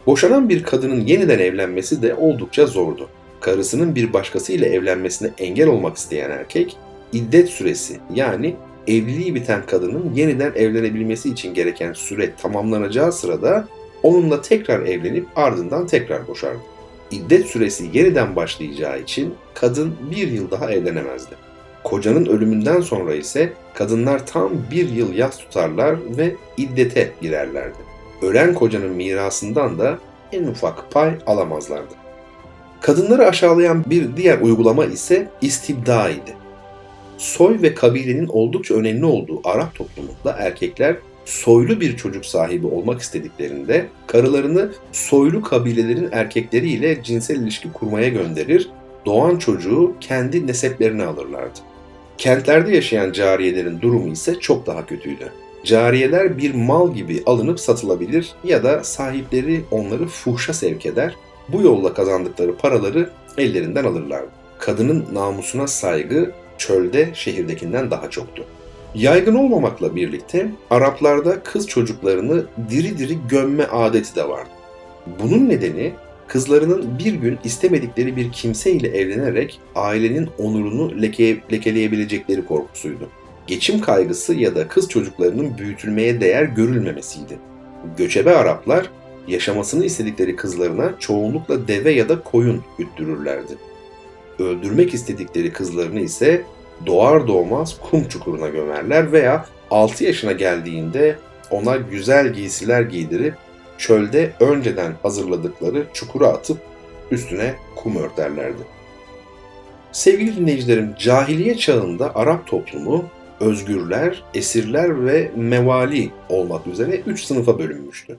Boşanan 0.09 0.49
bir 0.49 0.63
kadının 0.63 1.01
yeniden 1.01 1.39
evlenmesi 1.39 2.03
de 2.03 2.15
oldukça 2.15 2.67
zordu. 2.67 3.09
Karısının 3.41 3.95
bir 3.95 4.13
başkasıyla 4.13 4.67
evlenmesine 4.67 5.31
engel 5.39 5.69
olmak 5.69 5.97
isteyen 5.97 6.31
erkek, 6.31 6.77
iddet 7.13 7.49
süresi 7.49 7.99
yani 8.15 8.57
evliliği 8.87 9.35
biten 9.35 9.67
kadının 9.67 10.15
yeniden 10.15 10.53
evlenebilmesi 10.57 11.31
için 11.31 11.55
gereken 11.55 11.93
süre 11.93 12.35
tamamlanacağı 12.43 13.13
sırada 13.13 13.69
onunla 14.03 14.43
tekrar 14.43 14.87
evlenip 14.87 15.27
ardından 15.37 15.87
tekrar 15.87 16.29
boşardı. 16.29 16.61
İddet 17.11 17.47
süresi 17.47 17.91
yeniden 17.93 18.37
başlayacağı 18.37 19.01
için 19.01 19.35
kadın 19.55 19.97
bir 20.11 20.29
yıl 20.29 20.51
daha 20.51 20.73
evlenemezdi. 20.73 21.35
Kocanın 21.85 22.27
ölümünden 22.27 22.81
sonra 22.81 23.15
ise 23.15 23.53
kadınlar 23.75 24.27
tam 24.27 24.53
bir 24.71 24.89
yıl 24.89 25.13
yas 25.13 25.39
tutarlar 25.39 25.97
ve 26.17 26.35
iddete 26.57 27.13
girerlerdi. 27.23 27.88
Ölen 28.23 28.55
kocanın 28.55 28.91
mirasından 28.91 29.79
da 29.79 29.99
en 30.33 30.45
ufak 30.45 30.91
pay 30.91 31.13
alamazlardı. 31.27 31.95
Kadınları 32.81 33.27
aşağılayan 33.27 33.85
bir 33.87 34.17
diğer 34.17 34.41
uygulama 34.41 34.85
ise 34.85 35.29
istibda 35.41 36.11
idi. 36.11 36.37
Soy 37.19 37.63
ve 37.63 37.75
kabilenin 37.75 38.27
oldukça 38.27 38.75
önemli 38.75 39.05
olduğu 39.05 39.41
Arap 39.45 39.75
toplumunda 39.75 40.33
erkekler 40.39 40.97
soylu 41.25 41.81
bir 41.81 41.97
çocuk 41.97 42.27
sahibi 42.27 42.67
olmak 42.67 43.01
istediklerinde 43.01 43.87
karılarını 44.07 44.73
soylu 44.93 45.43
kabilelerin 45.43 46.09
erkekleriyle 46.13 47.03
cinsel 47.03 47.37
ilişki 47.37 47.73
kurmaya 47.73 48.09
gönderir, 48.09 48.71
doğan 49.07 49.37
çocuğu 49.37 49.95
kendi 50.01 50.47
neseplerine 50.47 51.05
alırlardı. 51.05 51.59
Kentlerde 52.19 52.75
yaşayan 52.75 53.13
cariyelerin 53.13 53.81
durumu 53.81 54.13
ise 54.13 54.41
çok 54.41 54.67
daha 54.67 54.87
kötüydü. 54.87 55.33
Cariyeler 55.69 56.39
bir 56.39 56.55
mal 56.55 56.95
gibi 56.95 57.23
alınıp 57.27 57.61
satılabilir 57.61 58.33
ya 58.45 58.65
da 58.65 58.85
sahipleri 58.85 59.65
onları 59.71 60.07
fuhşa 60.07 60.53
sevk 60.53 60.87
eder, 60.87 61.15
bu 61.49 61.63
yolla 61.63 61.95
kazandıkları 61.95 62.57
paraları 62.57 63.11
ellerinden 63.39 63.85
alırlardı. 63.85 64.29
Kadının 64.59 65.07
namusuna 65.13 65.67
saygı 65.67 66.33
çölde 66.59 67.11
şehirdekinden 67.15 67.91
daha 67.91 68.11
çoktu. 68.11 68.45
Yaygın 68.95 69.35
olmamakla 69.35 69.97
birlikte 69.97 70.51
Araplarda 70.71 71.43
kız 71.43 71.69
çocuklarını 71.69 72.47
diri 72.71 72.99
diri 72.99 73.19
gömme 73.29 73.65
adeti 73.65 74.17
de 74.17 74.29
vardı. 74.29 74.51
Bunun 75.23 75.49
nedeni 75.49 75.93
kızlarının 76.29 76.99
bir 76.99 77.13
gün 77.13 77.39
istemedikleri 77.45 78.17
bir 78.17 78.33
kimse 78.33 78.73
ile 78.73 78.89
evlenerek 78.89 79.61
ailenin 79.75 80.29
onurunu 80.39 81.03
leke, 81.03 81.39
lekeleyebilecekleri 81.53 82.47
korkusuydu. 82.47 83.09
Geçim 83.49 83.81
kaygısı 83.81 84.35
ya 84.35 84.57
da 84.57 84.69
kız 84.69 84.89
çocuklarının 84.89 85.59
büyütülmeye 85.59 86.21
değer 86.21 86.43
görülmemesiydi. 86.45 87.39
Göçebe 87.97 88.37
Araplar 88.37 88.91
yaşamasını 89.29 89.85
istedikleri 89.85 90.37
kızlarına 90.37 90.95
çoğunlukla 90.99 91.69
deve 91.69 91.93
ya 91.93 92.09
da 92.09 92.23
koyun 92.23 92.65
güttürürlerdi. 92.79 93.53
Öldürmek 94.39 94.95
istedikleri 94.95 95.53
kızlarını 95.53 96.01
ise 96.01 96.43
doğar 96.87 97.29
doğmaz 97.29 97.77
kum 97.91 98.09
çukuruna 98.09 98.49
gömerler 98.49 99.13
veya 99.13 99.47
6 99.71 100.05
yaşına 100.05 100.33
geldiğinde 100.33 101.19
ona 101.51 101.77
güzel 101.77 102.33
giysiler 102.33 102.83
giydirip 102.83 103.35
çölde 103.79 104.33
önceden 104.41 104.93
hazırladıkları 105.03 105.87
çukura 105.93 106.29
atıp 106.29 106.59
üstüne 107.11 107.55
kum 107.77 107.97
örterlerdi. 107.97 108.63
Sevgili 109.93 110.37
dinleyicilerim, 110.37 110.95
cahiliye 110.99 111.57
çağında 111.57 112.15
Arap 112.15 112.47
toplumu 112.47 113.05
özgürler, 113.41 114.25
esirler 114.35 115.07
ve 115.07 115.31
mevali 115.37 116.11
olmak 116.29 116.67
üzere 116.67 116.97
üç 117.07 117.25
sınıfa 117.25 117.59
bölünmüştü. 117.59 118.19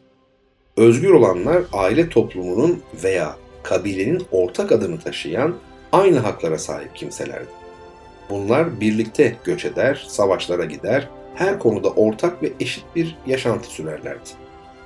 Özgür 0.78 1.10
olanlar 1.10 1.64
aile 1.74 2.10
toplumunun 2.10 2.82
veya 3.04 3.36
kabilenin 3.64 4.24
ortak 4.32 4.72
adını 4.72 5.00
taşıyan 5.00 5.56
aynı 5.92 6.20
haklara 6.20 6.58
sahip 6.58 6.96
kimselerdi. 6.96 7.50
Bunlar 8.30 8.82
birlikte 8.82 9.36
göç 9.44 9.66
eder, 9.66 10.06
savaşlara 10.10 10.66
gider, 10.66 11.10
her 11.36 11.60
konuda 11.60 11.90
ortak 11.90 12.44
ve 12.44 12.52
eşit 12.60 12.84
bir 12.96 13.18
yaşantı 13.28 13.70
sürerlerdi. 13.70 14.30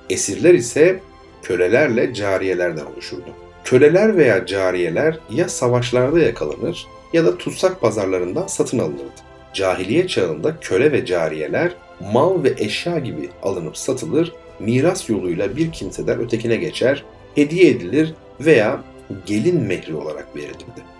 Esirler 0.09 0.53
ise 0.53 0.99
kölelerle 1.43 2.13
cariyelerden 2.13 2.85
oluşurdu. 2.85 3.29
Köleler 3.63 4.17
veya 4.17 4.45
cariyeler 4.45 5.19
ya 5.29 5.49
savaşlarda 5.49 6.19
yakalanır 6.19 6.87
ya 7.13 7.25
da 7.25 7.37
tutsak 7.37 7.81
pazarlarından 7.81 8.47
satın 8.47 8.79
alınırdı. 8.79 9.32
Cahiliye 9.53 10.07
çağında 10.07 10.59
köle 10.61 10.91
ve 10.91 11.05
cariyeler 11.05 11.71
mal 12.13 12.43
ve 12.43 12.53
eşya 12.57 12.99
gibi 12.99 13.29
alınıp 13.43 13.77
satılır, 13.77 14.33
miras 14.59 15.09
yoluyla 15.09 15.55
bir 15.55 15.71
kimseden 15.71 16.19
ötekine 16.19 16.55
geçer, 16.55 17.03
hediye 17.35 17.69
edilir 17.69 18.13
veya 18.39 18.83
gelin 19.25 19.61
mehri 19.61 19.95
olarak 19.95 20.35
verilirdi 20.35 20.93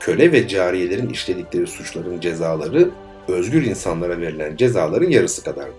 köle 0.00 0.32
ve 0.32 0.48
cariyelerin 0.48 1.08
işledikleri 1.08 1.66
suçların 1.66 2.20
cezaları 2.20 2.90
özgür 3.28 3.64
insanlara 3.64 4.20
verilen 4.20 4.56
cezaların 4.56 5.10
yarısı 5.10 5.44
kadardı. 5.44 5.74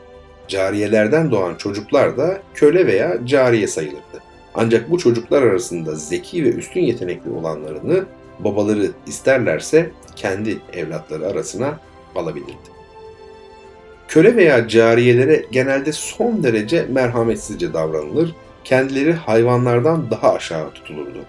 Cariyelerden 0.48 1.32
doğan 1.32 1.56
çocuklar 1.56 2.18
da 2.18 2.42
köle 2.54 2.88
veya 2.88 3.26
cariye 3.26 3.68
sayılırdı. 3.68 4.24
Ancak 4.56 4.92
bu 4.92 4.98
çocuklar 4.98 5.42
arasında 5.42 5.96
zeki 5.96 6.44
ve 6.44 6.50
üstün 6.50 6.82
yetenekli 6.82 7.32
olanlarını 7.32 8.06
babaları 8.40 8.92
isterlerse 9.08 9.92
kendi 10.16 10.58
evlatları 10.74 11.28
arasına 11.28 11.80
alabilirdi. 12.16 12.70
Köle 14.08 14.36
veya 14.36 14.68
cariyelere 14.68 15.46
genelde 15.52 15.92
son 15.92 16.44
derece 16.44 16.86
merhametsizce 16.90 17.74
davranılır, 17.74 18.36
kendileri 18.64 19.14
hayvanlardan 19.14 20.12
daha 20.12 20.34
aşağı 20.34 20.72
tutulurdu. 20.72 21.20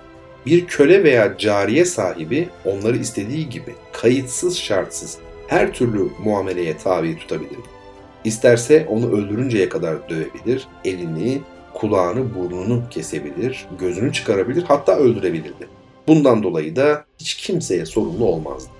Bir 0.47 0.67
köle 0.67 1.05
veya 1.05 1.39
cariye 1.39 1.85
sahibi 1.85 2.49
onları 2.65 2.97
istediği 2.97 3.49
gibi 3.49 3.75
kayıtsız 3.93 4.59
şartsız 4.59 5.19
her 5.47 5.73
türlü 5.73 6.09
muameleye 6.25 6.77
tabi 6.77 7.19
tutabilir. 7.19 7.59
İsterse 8.25 8.87
onu 8.89 9.13
öldürünceye 9.13 9.69
kadar 9.69 10.09
dövebilir, 10.09 10.69
elini, 10.85 11.41
kulağını 11.75 12.35
burnunu 12.35 12.83
kesebilir, 12.91 13.67
gözünü 13.81 14.13
çıkarabilir 14.13 14.63
hatta 14.63 14.97
öldürebilirdi. 14.97 15.69
Bundan 16.07 16.43
dolayı 16.43 16.77
da 16.77 17.05
hiç 17.19 17.35
kimseye 17.35 17.87
sorumlu 17.87 18.25
olmazdı. 18.25 18.71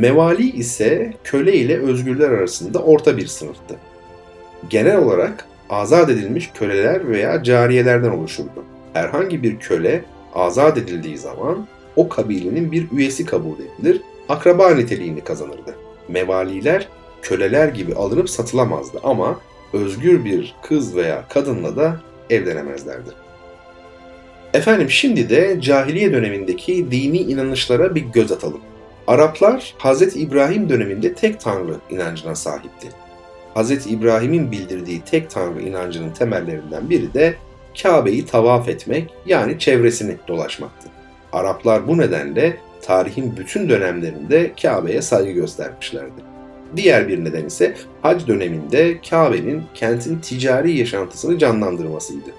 Mevali 0.00 0.50
ise 0.50 1.12
köle 1.24 1.54
ile 1.54 1.78
özgürler 1.78 2.30
arasında 2.30 2.78
orta 2.78 3.16
bir 3.16 3.26
sınıftı. 3.26 3.76
Genel 4.70 4.98
olarak 4.98 5.46
azat 5.70 6.10
edilmiş 6.10 6.50
köleler 6.54 7.08
veya 7.08 7.42
cariyelerden 7.42 8.10
oluşurdu. 8.10 8.64
Herhangi 8.92 9.42
bir 9.42 9.58
köle 9.58 10.04
azat 10.34 10.78
edildiği 10.78 11.18
zaman 11.18 11.66
o 11.96 12.08
kabilenin 12.08 12.72
bir 12.72 12.86
üyesi 12.92 13.26
kabul 13.26 13.56
edilir, 13.58 14.00
akraba 14.28 14.70
niteliğini 14.70 15.20
kazanırdı. 15.20 15.74
Mevaliler 16.08 16.88
köleler 17.22 17.68
gibi 17.68 17.94
alınıp 17.94 18.30
satılamazdı 18.30 19.00
ama 19.04 19.40
özgür 19.72 20.24
bir 20.24 20.54
kız 20.62 20.96
veya 20.96 21.24
kadınla 21.28 21.76
da 21.76 22.00
evlenemezlerdi. 22.30 23.10
Efendim 24.54 24.90
şimdi 24.90 25.30
de 25.30 25.60
cahiliye 25.60 26.12
dönemindeki 26.12 26.90
dini 26.90 27.18
inanışlara 27.18 27.94
bir 27.94 28.00
göz 28.00 28.32
atalım. 28.32 28.60
Araplar 29.06 29.74
Hz. 29.78 30.16
İbrahim 30.16 30.68
döneminde 30.68 31.14
tek 31.14 31.40
tanrı 31.40 31.76
inancına 31.90 32.34
sahipti. 32.34 32.88
Hz. 33.54 33.86
İbrahim'in 33.86 34.52
bildirdiği 34.52 35.00
tek 35.00 35.30
tanrı 35.30 35.62
inancının 35.62 36.10
temellerinden 36.10 36.90
biri 36.90 37.14
de 37.14 37.34
Kabe'yi 37.82 38.26
tavaf 38.26 38.68
etmek 38.68 39.14
yani 39.26 39.58
çevresini 39.58 40.16
dolaşmaktı. 40.28 40.88
Araplar 41.32 41.88
bu 41.88 41.98
nedenle 41.98 42.56
tarihin 42.82 43.36
bütün 43.36 43.68
dönemlerinde 43.68 44.52
Kabe'ye 44.62 45.02
saygı 45.02 45.30
göstermişlerdi. 45.30 46.20
Diğer 46.76 47.08
bir 47.08 47.24
neden 47.24 47.44
ise 47.44 47.74
hac 48.02 48.26
döneminde 48.26 49.00
Kabe'nin 49.10 49.62
kentin 49.74 50.18
ticari 50.18 50.78
yaşantısını 50.78 51.38
canlandırmasıydı. 51.38 52.30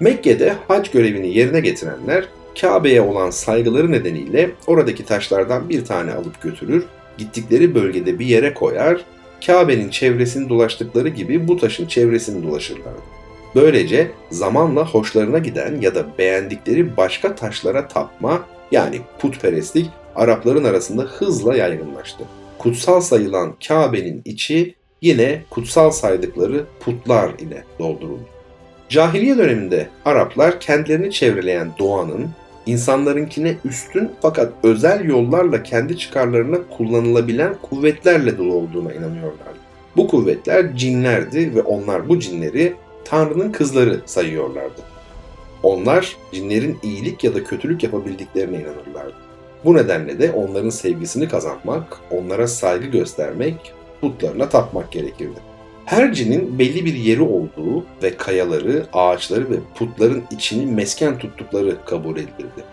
Mekke'de 0.00 0.54
hac 0.68 0.90
görevini 0.90 1.38
yerine 1.38 1.60
getirenler 1.60 2.28
Kabe'ye 2.60 3.00
olan 3.00 3.30
saygıları 3.30 3.92
nedeniyle 3.92 4.50
oradaki 4.66 5.04
taşlardan 5.04 5.68
bir 5.68 5.84
tane 5.84 6.12
alıp 6.12 6.42
götürür, 6.42 6.84
gittikleri 7.18 7.74
bölgede 7.74 8.18
bir 8.18 8.26
yere 8.26 8.54
koyar, 8.54 9.00
Kabe'nin 9.46 9.90
çevresini 9.90 10.48
dolaştıkları 10.48 11.08
gibi 11.08 11.48
bu 11.48 11.56
taşın 11.56 11.86
çevresini 11.86 12.42
dolaşırlardı. 12.48 13.02
Böylece 13.54 14.10
zamanla 14.30 14.86
hoşlarına 14.86 15.38
giden 15.38 15.80
ya 15.80 15.94
da 15.94 16.06
beğendikleri 16.18 16.96
başka 16.96 17.34
taşlara 17.34 17.88
tapma 17.88 18.46
yani 18.72 19.00
putperestlik 19.18 19.90
Arapların 20.16 20.64
arasında 20.64 21.02
hızla 21.02 21.56
yaygınlaştı. 21.56 22.24
Kutsal 22.58 23.00
sayılan 23.00 23.54
Kabe'nin 23.68 24.22
içi 24.24 24.74
yine 25.02 25.42
kutsal 25.50 25.90
saydıkları 25.90 26.64
putlar 26.80 27.30
ile 27.38 27.64
dolduruldu. 27.78 28.28
Cahiliye 28.88 29.38
döneminde 29.38 29.88
Araplar 30.04 30.60
kendilerini 30.60 31.12
çevreleyen 31.12 31.70
doğanın 31.78 32.30
insanlarınkine 32.66 33.56
üstün 33.64 34.10
fakat 34.22 34.52
özel 34.62 35.04
yollarla 35.04 35.62
kendi 35.62 35.98
çıkarlarına 35.98 36.58
kullanılabilen 36.76 37.54
kuvvetlerle 37.62 38.38
dolu 38.38 38.54
olduğuna 38.54 38.92
inanıyorlardı. 38.92 39.58
Bu 39.96 40.08
kuvvetler 40.08 40.76
cinlerdi 40.76 41.54
ve 41.54 41.62
onlar 41.62 42.08
bu 42.08 42.20
cinleri 42.20 42.74
Tanrı'nın 43.04 43.52
kızları 43.52 44.00
sayıyorlardı. 44.06 44.80
Onlar 45.62 46.16
cinlerin 46.32 46.78
iyilik 46.82 47.24
ya 47.24 47.34
da 47.34 47.44
kötülük 47.44 47.82
yapabildiklerine 47.82 48.56
inanırlardı. 48.56 49.14
Bu 49.64 49.74
nedenle 49.74 50.18
de 50.18 50.32
onların 50.32 50.70
sevgisini 50.70 51.28
kazanmak, 51.28 52.00
onlara 52.10 52.48
saygı 52.48 52.86
göstermek, 52.86 53.72
putlarına 54.00 54.48
tapmak 54.48 54.92
gerekirdi. 54.92 55.51
Her 55.92 56.12
cinin 56.12 56.58
belli 56.58 56.84
bir 56.84 56.94
yeri 56.94 57.22
olduğu 57.22 57.84
ve 58.02 58.16
kayaları, 58.16 58.86
ağaçları 58.92 59.50
ve 59.50 59.56
putların 59.74 60.22
içini 60.30 60.66
mesken 60.66 61.18
tuttukları 61.18 61.84
kabul 61.84 62.16
edilirdi. 62.16 62.64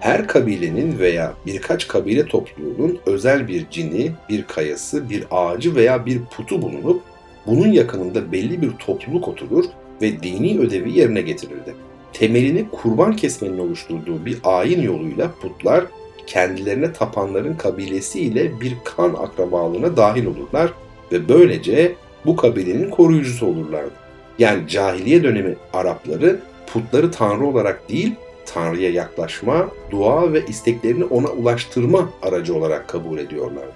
Her 0.00 0.28
kabilenin 0.28 0.98
veya 0.98 1.34
birkaç 1.46 1.88
kabile 1.88 2.26
topluluğunun 2.26 2.98
özel 3.06 3.48
bir 3.48 3.70
cini, 3.70 4.10
bir 4.28 4.42
kayası, 4.42 5.10
bir 5.10 5.24
ağacı 5.30 5.74
veya 5.74 6.06
bir 6.06 6.20
putu 6.24 6.62
bulunup 6.62 7.02
bunun 7.46 7.72
yakınında 7.72 8.32
belli 8.32 8.62
bir 8.62 8.70
topluluk 8.70 9.28
oturur 9.28 9.64
ve 10.02 10.22
dini 10.22 10.58
ödevi 10.58 10.98
yerine 10.98 11.20
getirirdi. 11.20 11.74
Temelini 12.12 12.66
kurban 12.72 13.16
kesmenin 13.16 13.58
oluşturduğu 13.58 14.26
bir 14.26 14.38
ayin 14.44 14.82
yoluyla 14.82 15.30
putlar 15.42 15.84
kendilerine 16.26 16.92
tapanların 16.92 17.54
kabilesiyle 17.54 18.60
bir 18.60 18.76
kan 18.84 19.14
akrabalığına 19.14 19.96
dahil 19.96 20.26
olurlar 20.26 20.72
ve 21.12 21.28
böylece 21.28 21.94
bu 22.26 22.36
kabilenin 22.36 22.90
koruyucusu 22.90 23.46
olurlardı. 23.46 23.92
Yani 24.38 24.68
cahiliye 24.68 25.22
dönemi 25.22 25.56
Arapları 25.72 26.40
putları 26.66 27.10
tanrı 27.10 27.46
olarak 27.46 27.88
değil, 27.88 28.14
Tanrı'ya 28.46 28.90
yaklaşma, 28.90 29.68
dua 29.90 30.32
ve 30.32 30.46
isteklerini 30.46 31.04
ona 31.04 31.28
ulaştırma 31.28 32.10
aracı 32.22 32.54
olarak 32.54 32.88
kabul 32.88 33.18
ediyorlardı. 33.18 33.72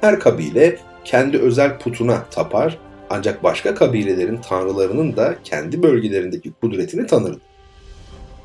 Her 0.00 0.20
kabile 0.20 0.78
kendi 1.04 1.38
özel 1.38 1.78
putuna 1.78 2.24
tapar 2.30 2.78
ancak 3.10 3.44
başka 3.44 3.74
kabilelerin 3.74 4.36
tanrılarının 4.48 5.16
da 5.16 5.34
kendi 5.44 5.82
bölgelerindeki 5.82 6.52
kudretini 6.60 7.06
tanırdı. 7.06 7.40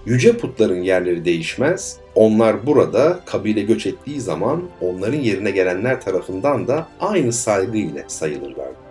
Yüce 0.05 0.37
putların 0.37 0.81
yerleri 0.81 1.25
değişmez, 1.25 1.97
onlar 2.15 2.65
burada 2.65 3.19
kabile 3.25 3.61
göç 3.61 3.85
ettiği 3.85 4.21
zaman 4.21 4.63
onların 4.81 5.19
yerine 5.19 5.51
gelenler 5.51 6.01
tarafından 6.01 6.67
da 6.67 6.87
aynı 6.99 7.33
saygı 7.33 7.77
ile 7.77 8.05
sayılırlardı. 8.07 8.82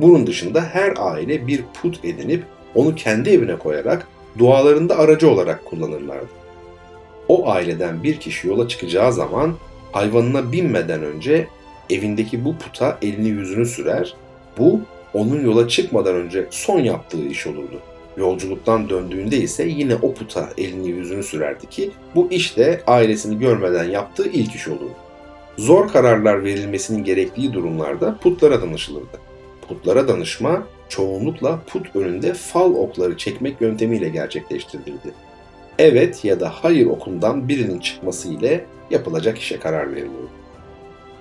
Bunun 0.00 0.26
dışında 0.26 0.60
her 0.60 0.94
aile 0.96 1.46
bir 1.46 1.64
put 1.82 2.04
edinip 2.04 2.44
onu 2.74 2.94
kendi 2.94 3.30
evine 3.30 3.58
koyarak 3.58 4.08
dualarında 4.38 4.98
aracı 4.98 5.30
olarak 5.30 5.64
kullanırlardı. 5.64 6.28
O 7.28 7.48
aileden 7.50 8.02
bir 8.02 8.20
kişi 8.20 8.48
yola 8.48 8.68
çıkacağı 8.68 9.12
zaman 9.12 9.54
hayvanına 9.92 10.52
binmeden 10.52 11.02
önce 11.02 11.48
evindeki 11.90 12.44
bu 12.44 12.58
puta 12.58 12.98
elini 13.02 13.28
yüzünü 13.28 13.66
sürer. 13.66 14.14
Bu 14.58 14.80
onun 15.14 15.44
yola 15.44 15.68
çıkmadan 15.68 16.14
önce 16.14 16.46
son 16.50 16.80
yaptığı 16.80 17.26
iş 17.26 17.46
olurdu. 17.46 17.80
Yolculuktan 18.16 18.88
döndüğünde 18.88 19.36
ise 19.36 19.64
yine 19.64 19.94
o 19.94 20.14
puta 20.14 20.48
elini 20.58 20.88
yüzünü 20.88 21.22
sürerdi 21.22 21.66
ki 21.66 21.90
bu 22.14 22.30
iş 22.30 22.56
de 22.56 22.80
ailesini 22.86 23.38
görmeden 23.38 23.84
yaptığı 23.84 24.28
ilk 24.28 24.54
iş 24.54 24.68
olurdu. 24.68 24.94
Zor 25.58 25.88
kararlar 25.88 26.44
verilmesinin 26.44 27.04
gerektiği 27.04 27.52
durumlarda 27.52 28.16
putlara 28.16 28.62
danışılırdı. 28.62 29.25
Putlara 29.68 30.08
danışma 30.08 30.66
çoğunlukla 30.88 31.58
put 31.66 31.96
önünde 31.96 32.34
fal 32.34 32.74
okları 32.74 33.16
çekmek 33.16 33.60
yöntemiyle 33.60 34.08
gerçekleştirilirdi. 34.08 35.14
Evet 35.78 36.24
ya 36.24 36.40
da 36.40 36.48
hayır 36.48 36.86
okundan 36.86 37.48
birinin 37.48 37.78
çıkması 37.78 38.28
ile 38.28 38.64
yapılacak 38.90 39.38
işe 39.38 39.60
karar 39.60 39.92
verilirdi. 39.92 40.36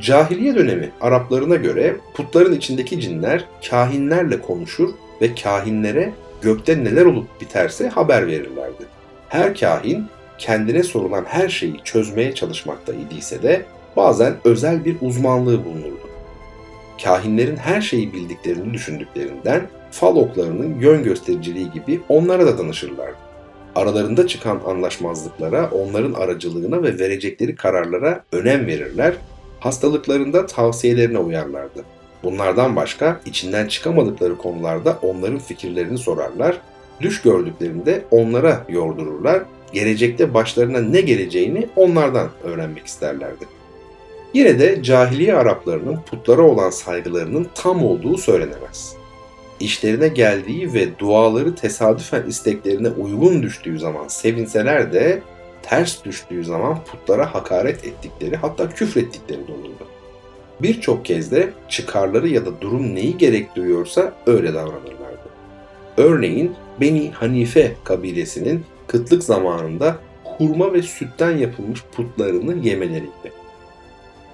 Cahiliye 0.01 0.55
dönemi 0.55 0.91
Araplarına 1.01 1.55
göre 1.55 1.95
putların 2.13 2.53
içindeki 2.53 3.01
cinler 3.01 3.45
kahinlerle 3.69 4.41
konuşur 4.41 4.89
ve 5.21 5.35
kahinlere 5.35 6.13
gökte 6.41 6.83
neler 6.83 7.05
olup 7.05 7.41
biterse 7.41 7.89
haber 7.89 8.27
verirlerdi. 8.27 8.85
Her 9.29 9.55
kahin 9.55 10.05
kendine 10.37 10.83
sorulan 10.83 11.25
her 11.27 11.49
şeyi 11.49 11.79
çözmeye 11.83 12.35
çalışmakta 12.35 12.93
idiyse 12.93 13.43
de 13.43 13.65
bazen 13.95 14.35
özel 14.43 14.85
bir 14.85 14.95
uzmanlığı 15.01 15.65
bulunurdu. 15.65 16.04
Kahinlerin 17.03 17.55
her 17.55 17.81
şeyi 17.81 18.13
bildiklerini 18.13 18.73
düşündüklerinden 18.73 19.67
fal 19.91 20.15
oklarının 20.15 20.79
yön 20.79 21.03
göstericiliği 21.03 21.71
gibi 21.71 22.01
onlara 22.09 22.45
da 22.45 22.57
danışırlardı. 22.57 23.17
Aralarında 23.75 24.27
çıkan 24.27 24.61
anlaşmazlıklara, 24.65 25.69
onların 25.69 26.13
aracılığına 26.13 26.83
ve 26.83 26.99
verecekleri 26.99 27.55
kararlara 27.55 28.23
önem 28.31 28.67
verirler, 28.67 29.13
hastalıklarında 29.59 30.45
tavsiyelerine 30.45 31.17
uyarlardı. 31.17 31.83
Bunlardan 32.23 32.75
başka 32.75 33.21
içinden 33.25 33.67
çıkamadıkları 33.67 34.37
konularda 34.37 34.99
onların 35.01 35.39
fikirlerini 35.39 35.97
sorarlar, 35.97 36.57
düş 37.01 37.21
gördüklerinde 37.21 38.03
onlara 38.11 38.65
yordururlar, 38.69 39.43
gelecekte 39.73 40.33
başlarına 40.33 40.79
ne 40.79 41.01
geleceğini 41.01 41.67
onlardan 41.75 42.29
öğrenmek 42.43 42.85
isterlerdi. 42.85 43.45
Yine 44.35 44.59
de 44.59 44.83
cahiliye 44.83 45.35
Araplarının 45.35 45.99
putlara 46.05 46.41
olan 46.41 46.69
saygılarının 46.69 47.47
tam 47.55 47.85
olduğu 47.85 48.17
söylenemez. 48.17 48.95
İşlerine 49.59 50.07
geldiği 50.07 50.73
ve 50.73 50.99
duaları 50.99 51.55
tesadüfen 51.55 52.23
isteklerine 52.27 52.89
uygun 52.89 53.43
düştüğü 53.43 53.79
zaman 53.79 54.07
sevinseler 54.07 54.93
de 54.93 55.21
ters 55.61 56.05
düştüğü 56.05 56.45
zaman 56.45 56.83
putlara 56.83 57.33
hakaret 57.33 57.85
ettikleri 57.85 58.35
hatta 58.35 58.69
küfrettikleri 58.69 59.47
de 59.47 59.51
olurdu. 59.51 59.87
Birçok 60.61 61.05
kez 61.05 61.31
de 61.31 61.53
çıkarları 61.69 62.27
ya 62.27 62.45
da 62.45 62.61
durum 62.61 62.95
neyi 62.95 63.17
gerektiriyorsa 63.17 64.13
öyle 64.27 64.53
davranırlardı. 64.53 65.29
Örneğin 65.97 66.55
Beni 66.81 67.11
Hanife 67.11 67.75
kabilesinin 67.83 68.65
kıtlık 68.87 69.23
zamanında 69.23 69.97
hurma 70.23 70.73
ve 70.73 70.81
sütten 70.81 71.37
yapılmış 71.37 71.83
putlarını 71.95 72.67
yemeleriydi. 72.67 73.34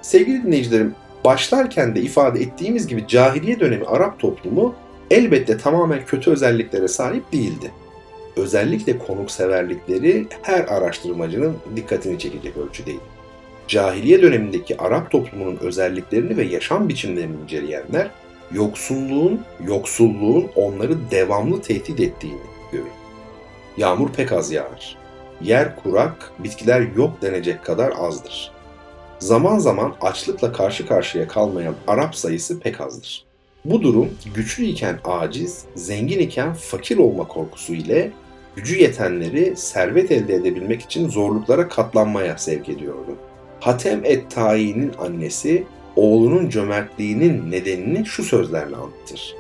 Sevgili 0.02 0.44
dinleyicilerim, 0.44 0.96
başlarken 1.26 1.96
de 1.96 2.02
ifade 2.02 2.40
ettiğimiz 2.40 2.88
gibi 2.88 3.08
cahiliye 3.08 3.60
dönemi 3.60 3.86
Arap 3.86 4.20
toplumu 4.20 4.76
elbette 5.12 5.58
tamamen 5.58 6.06
kötü 6.06 6.32
özelliklere 6.32 6.88
sahip 6.88 7.32
değildi. 7.34 7.72
özellikle 8.36 8.98
konukseverlikleri 8.98 10.28
her 10.42 10.60
araştırmacının 10.60 11.58
dikkatini 11.76 12.20
çekecek 12.20 12.58
ölçüdeydi. 12.58 13.00
Cahiliye 13.68 14.22
dönemindeki 14.22 14.78
Arap 14.78 15.12
toplumunun 15.12 15.58
özelliklerini 15.62 16.38
ve 16.38 16.44
yaşam 16.44 16.90
biçimlerini 16.90 17.36
inceleyenler, 17.44 18.10
yoksulluğun, 18.52 19.42
yoksulluğun 19.68 20.48
onları 20.56 21.12
devamlı 21.12 21.62
tehdit 21.62 22.00
ettiğini 22.00 22.40
görür. 22.72 22.86
Yağmur 23.78 24.10
pek 24.10 24.32
az 24.32 24.52
yağar. 24.52 24.98
Yer 25.42 25.76
kurak, 25.76 26.32
bitkiler 26.40 26.82
yok 26.96 27.22
denecek 27.22 27.66
kadar 27.66 27.94
azdır. 27.98 28.51
Zaman 29.22 29.60
zaman 29.60 29.96
açlıkla 30.02 30.52
karşı 30.52 30.88
karşıya 30.88 31.28
kalmayan 31.28 31.76
Arap 31.88 32.16
sayısı 32.16 32.60
pek 32.60 32.82
azdır. 32.82 33.26
Bu 33.66 33.82
durum 33.82 34.10
güçlü 34.36 34.66
iken 34.66 35.00
aciz, 35.04 35.66
zengin 35.76 36.20
iken 36.20 36.54
fakir 36.54 36.98
olma 36.98 37.28
korkusu 37.28 37.74
ile 37.74 38.12
gücü 38.56 38.82
yetenleri 38.82 39.56
servet 39.56 40.12
elde 40.12 40.36
edebilmek 40.36 40.82
için 40.82 41.10
zorluklara 41.10 41.68
katlanmaya 41.68 42.38
sevk 42.38 42.70
ediyordu. 42.70 43.16
Hatem 43.60 44.06
et 44.06 44.32
Tayi'nin 44.32 44.92
annesi 45.00 45.64
oğlunun 45.96 46.50
cömertliğinin 46.50 47.52
nedenini 47.52 48.06
şu 48.06 48.24
sözlerle 48.24 48.76
anlatır. 48.76 49.36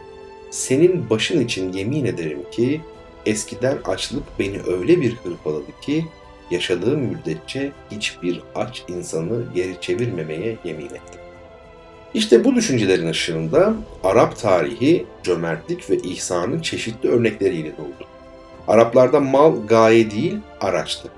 Senin 0.51 1.09
başın 1.09 1.45
için 1.45 1.73
yemin 1.73 2.05
ederim 2.05 2.41
ki 2.51 2.81
eskiden 3.25 3.77
açlık 3.85 4.23
beni 4.39 4.61
öyle 4.67 5.01
bir 5.01 5.15
hırpaladı 5.15 5.71
ki 5.81 6.05
yaşadığım 6.51 6.99
müddetçe 6.99 7.71
hiçbir 7.91 8.41
aç 8.55 8.83
insanı 8.87 9.43
geri 9.55 9.81
çevirmemeye 9.81 10.57
yemin 10.63 10.85
ettim. 10.85 11.21
İşte 12.13 12.43
bu 12.43 12.55
düşüncelerin 12.55 13.07
ışığında 13.07 13.73
Arap 14.03 14.37
tarihi 14.39 15.05
cömertlik 15.23 15.89
ve 15.89 15.97
ihsanın 15.97 16.61
çeşitli 16.61 17.09
örnekleriyle 17.09 17.77
doldu. 17.77 18.07
Araplarda 18.67 19.19
mal 19.19 19.67
gaye 19.67 20.11
değil 20.11 20.37
araçtı. 20.61 21.09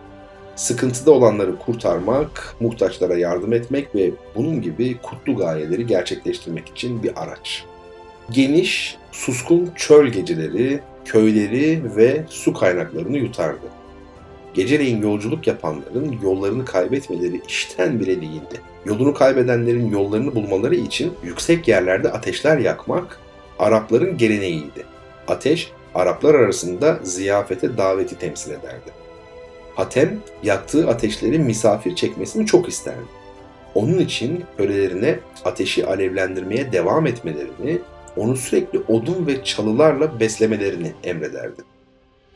Sıkıntıda 0.56 1.12
olanları 1.12 1.60
kurtarmak, 1.60 2.56
muhtaçlara 2.60 3.18
yardım 3.18 3.54
etmek 3.54 3.96
ve 3.96 4.12
bunun 4.36 4.62
gibi 4.62 4.98
kutlu 4.98 5.36
gayeleri 5.36 5.88
gerçekleştirmek 5.88 6.70
için 6.70 7.04
bir 7.04 7.24
araç. 7.24 7.64
Geniş, 8.32 8.98
suskun 9.12 9.72
çöl 9.76 10.08
geceleri, 10.08 10.80
köyleri 11.06 11.96
ve 11.96 12.24
su 12.30 12.54
kaynaklarını 12.54 13.18
yutardı. 13.18 13.68
Geceleyin 14.54 15.02
yolculuk 15.02 15.48
yapanların 15.48 16.20
yollarını 16.24 16.66
kaybetmeleri 16.66 17.42
işten 17.48 18.00
bile 18.00 18.22
değildi. 18.22 18.62
Yolunu 18.86 19.14
kaybedenlerin 19.14 19.90
yollarını 19.90 20.36
bulmaları 20.36 20.76
için 20.76 21.14
yüksek 21.24 21.68
yerlerde 21.68 22.12
ateşler 22.12 22.58
yakmak 22.58 23.20
Arapların 23.60 24.18
geleneğiydi. 24.18 24.86
Ateş, 25.28 25.72
Araplar 25.96 26.36
arasında 26.36 27.00
ziyafete 27.04 27.78
daveti 27.78 28.18
temsil 28.18 28.52
ederdi. 28.52 28.92
Hatem, 29.76 30.20
yaktığı 30.44 30.90
ateşlerin 30.90 31.42
misafir 31.42 31.96
çekmesini 31.96 32.46
çok 32.46 32.70
isterdi. 32.70 33.24
Onun 33.76 34.00
için 34.00 34.44
kölelerine 34.58 35.20
ateşi 35.46 35.86
alevlendirmeye 35.88 36.72
devam 36.72 37.08
etmelerini, 37.08 37.80
onu 38.18 38.36
sürekli 38.36 38.80
odun 38.80 39.28
ve 39.28 39.44
çalılarla 39.44 40.20
beslemelerini 40.20 40.92
emrederdi. 41.04 41.62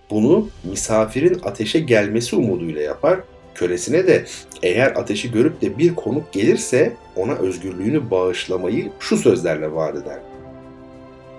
Bunu 0.10 0.50
misafirin 0.64 1.40
ateşe 1.44 1.80
gelmesi 1.80 2.36
umuduyla 2.36 2.82
yapar, 2.82 3.20
kölesine 3.56 4.08
de 4.08 4.26
eğer 4.64 4.88
ateşi 4.96 5.32
görüp 5.32 5.62
de 5.62 5.78
bir 5.78 5.96
konuk 5.96 6.34
gelirse 6.34 6.94
ona 7.16 7.34
özgürlüğünü 7.34 8.12
bağışlamayı 8.12 8.92
şu 9.00 9.18
sözlerle 9.18 9.74
vaat 9.74 9.96
eder. 9.96 10.20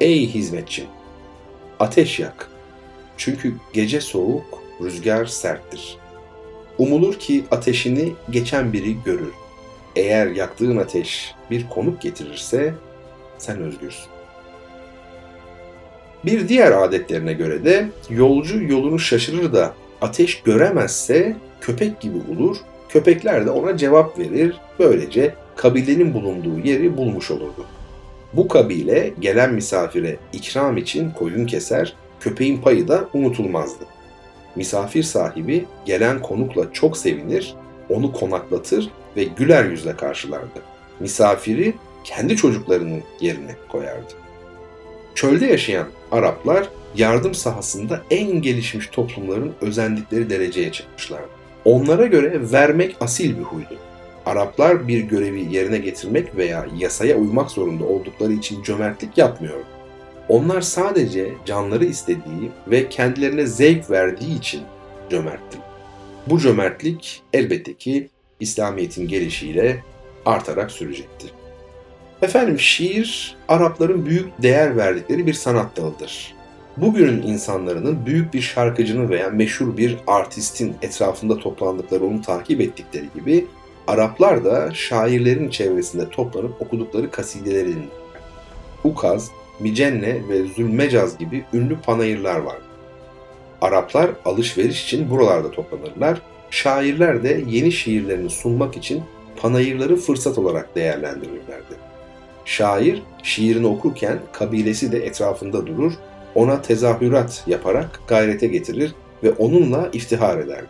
Ey 0.00 0.26
hizmetçim! 0.26 0.86
Ateş 1.80 2.18
yak. 2.18 2.50
Çünkü 3.16 3.54
gece 3.72 4.00
soğuk, 4.00 4.62
rüzgar 4.82 5.26
serttir. 5.26 5.96
Umulur 6.78 7.14
ki 7.14 7.44
ateşini 7.50 8.12
geçen 8.30 8.72
biri 8.72 9.02
görür. 9.04 9.32
Eğer 9.96 10.26
yaktığın 10.26 10.76
ateş 10.76 11.34
bir 11.50 11.68
konuk 11.68 12.00
getirirse 12.00 12.74
sen 13.38 13.60
özgürsün. 13.60 14.17
Bir 16.24 16.48
diğer 16.48 16.72
adetlerine 16.72 17.32
göre 17.32 17.64
de 17.64 17.88
yolcu 18.10 18.62
yolunu 18.62 18.98
şaşırır 18.98 19.52
da 19.52 19.74
ateş 20.00 20.42
göremezse 20.42 21.36
köpek 21.60 22.00
gibi 22.00 22.16
olur, 22.34 22.56
köpekler 22.88 23.46
de 23.46 23.50
ona 23.50 23.76
cevap 23.76 24.18
verir, 24.18 24.56
böylece 24.78 25.34
kabilenin 25.56 26.14
bulunduğu 26.14 26.58
yeri 26.58 26.96
bulmuş 26.96 27.30
olurdu. 27.30 27.66
Bu 28.32 28.48
kabile 28.48 29.12
gelen 29.20 29.54
misafire 29.54 30.16
ikram 30.32 30.76
için 30.76 31.10
koyun 31.10 31.46
keser, 31.46 31.94
köpeğin 32.20 32.60
payı 32.60 32.88
da 32.88 33.08
unutulmazdı. 33.14 33.84
Misafir 34.56 35.02
sahibi 35.02 35.64
gelen 35.84 36.22
konukla 36.22 36.72
çok 36.72 36.96
sevinir, 36.96 37.54
onu 37.88 38.12
konaklatır 38.12 38.90
ve 39.16 39.24
güler 39.24 39.64
yüzle 39.64 39.96
karşılardı. 39.96 40.62
Misafiri 41.00 41.74
kendi 42.04 42.36
çocuklarının 42.36 43.02
yerine 43.20 43.56
koyardı. 43.68 44.14
Çölde 45.14 45.46
yaşayan 45.46 45.86
Araplar 46.12 46.68
yardım 46.96 47.34
sahasında 47.34 48.02
en 48.10 48.42
gelişmiş 48.42 48.86
toplumların 48.86 49.54
özendikleri 49.60 50.30
dereceye 50.30 50.72
çıkmışlardı. 50.72 51.28
Onlara 51.64 52.06
göre 52.06 52.52
vermek 52.52 52.96
asil 53.00 53.38
bir 53.38 53.42
huydu. 53.42 53.76
Araplar 54.26 54.88
bir 54.88 55.00
görevi 55.00 55.54
yerine 55.54 55.78
getirmek 55.78 56.36
veya 56.36 56.66
yasaya 56.78 57.16
uymak 57.16 57.50
zorunda 57.50 57.84
oldukları 57.84 58.32
için 58.32 58.62
cömertlik 58.62 59.18
yapmıyor. 59.18 59.60
Onlar 60.28 60.60
sadece 60.60 61.34
canları 61.44 61.84
istediği 61.84 62.50
ve 62.66 62.88
kendilerine 62.88 63.46
zevk 63.46 63.90
verdiği 63.90 64.38
için 64.38 64.62
cömertti. 65.10 65.58
Bu 66.26 66.38
cömertlik 66.38 67.22
elbette 67.32 67.74
ki 67.74 68.08
İslamiyet'in 68.40 69.08
gelişiyle 69.08 69.84
artarak 70.26 70.70
sürecektir. 70.70 71.30
Efendim 72.22 72.60
şiir 72.60 73.36
Arapların 73.48 74.06
büyük 74.06 74.42
değer 74.42 74.76
verdikleri 74.76 75.26
bir 75.26 75.34
sanat 75.34 75.76
dalıdır. 75.76 76.34
Bugünün 76.76 77.22
insanların 77.22 78.06
büyük 78.06 78.34
bir 78.34 78.40
şarkıcının 78.40 79.08
veya 79.08 79.30
meşhur 79.30 79.76
bir 79.76 79.96
artistin 80.06 80.76
etrafında 80.82 81.38
toplandıkları 81.38 82.04
onu 82.04 82.22
takip 82.22 82.60
ettikleri 82.60 83.06
gibi 83.14 83.46
Araplar 83.86 84.44
da 84.44 84.70
şairlerin 84.74 85.50
çevresinde 85.50 86.08
toplanıp 86.10 86.62
okudukları 86.62 87.10
kasideleri. 87.10 87.74
Ukaz, 88.84 89.30
Micenne 89.60 90.28
ve 90.28 90.42
Zülmecaz 90.44 91.18
gibi 91.18 91.44
ünlü 91.52 91.80
panayırlar 91.80 92.38
var. 92.38 92.58
Araplar 93.60 94.10
alışveriş 94.24 94.84
için 94.84 95.10
buralarda 95.10 95.50
toplanırlar, 95.50 96.22
şairler 96.50 97.22
de 97.22 97.42
yeni 97.48 97.72
şiirlerini 97.72 98.30
sunmak 98.30 98.76
için 98.76 99.02
panayırları 99.36 99.96
fırsat 99.96 100.38
olarak 100.38 100.76
değerlendirirlerdi. 100.76 101.87
Şair 102.48 103.02
şiirini 103.22 103.66
okurken 103.66 104.18
kabilesi 104.32 104.92
de 104.92 104.98
etrafında 105.06 105.66
durur, 105.66 105.92
ona 106.34 106.62
tezahürat 106.62 107.44
yaparak 107.46 108.00
gayrete 108.06 108.46
getirir 108.46 108.94
ve 109.22 109.30
onunla 109.30 109.88
iftihar 109.92 110.38
eder. 110.38 110.64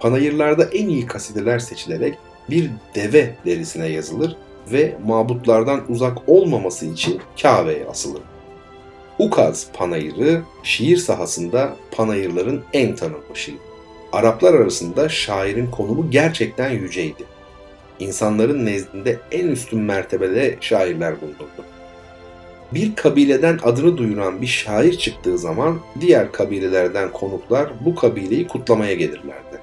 Panayırlarda 0.00 0.64
en 0.64 0.88
iyi 0.88 1.06
kasideler 1.06 1.58
seçilerek 1.58 2.18
bir 2.50 2.70
deve 2.94 3.34
derisine 3.46 3.86
yazılır 3.86 4.36
ve 4.72 4.96
mabutlardan 5.06 5.80
uzak 5.88 6.28
olmaması 6.28 6.86
için 6.86 7.20
Kabe'ye 7.42 7.86
asılır. 7.86 8.22
Ukaz 9.18 9.66
panayırı 9.72 10.42
şiir 10.62 10.96
sahasında 10.96 11.76
panayırların 11.90 12.62
en 12.72 12.96
tanınmışıydı. 12.96 13.58
Araplar 14.12 14.54
arasında 14.54 15.08
şairin 15.08 15.70
konumu 15.70 16.10
gerçekten 16.10 16.70
yüceydi 16.70 17.35
insanların 18.00 18.66
nezdinde 18.66 19.18
en 19.32 19.48
üstün 19.48 19.80
mertebede 19.80 20.56
şairler 20.60 21.20
bulunurdu. 21.20 21.64
Bir 22.74 22.96
kabileden 22.96 23.58
adını 23.64 23.96
duyuran 23.96 24.42
bir 24.42 24.46
şair 24.46 24.98
çıktığı 24.98 25.38
zaman 25.38 25.80
diğer 26.00 26.32
kabilelerden 26.32 27.12
konuklar 27.12 27.68
bu 27.80 27.94
kabileyi 27.94 28.46
kutlamaya 28.46 28.94
gelirlerdi. 28.94 29.58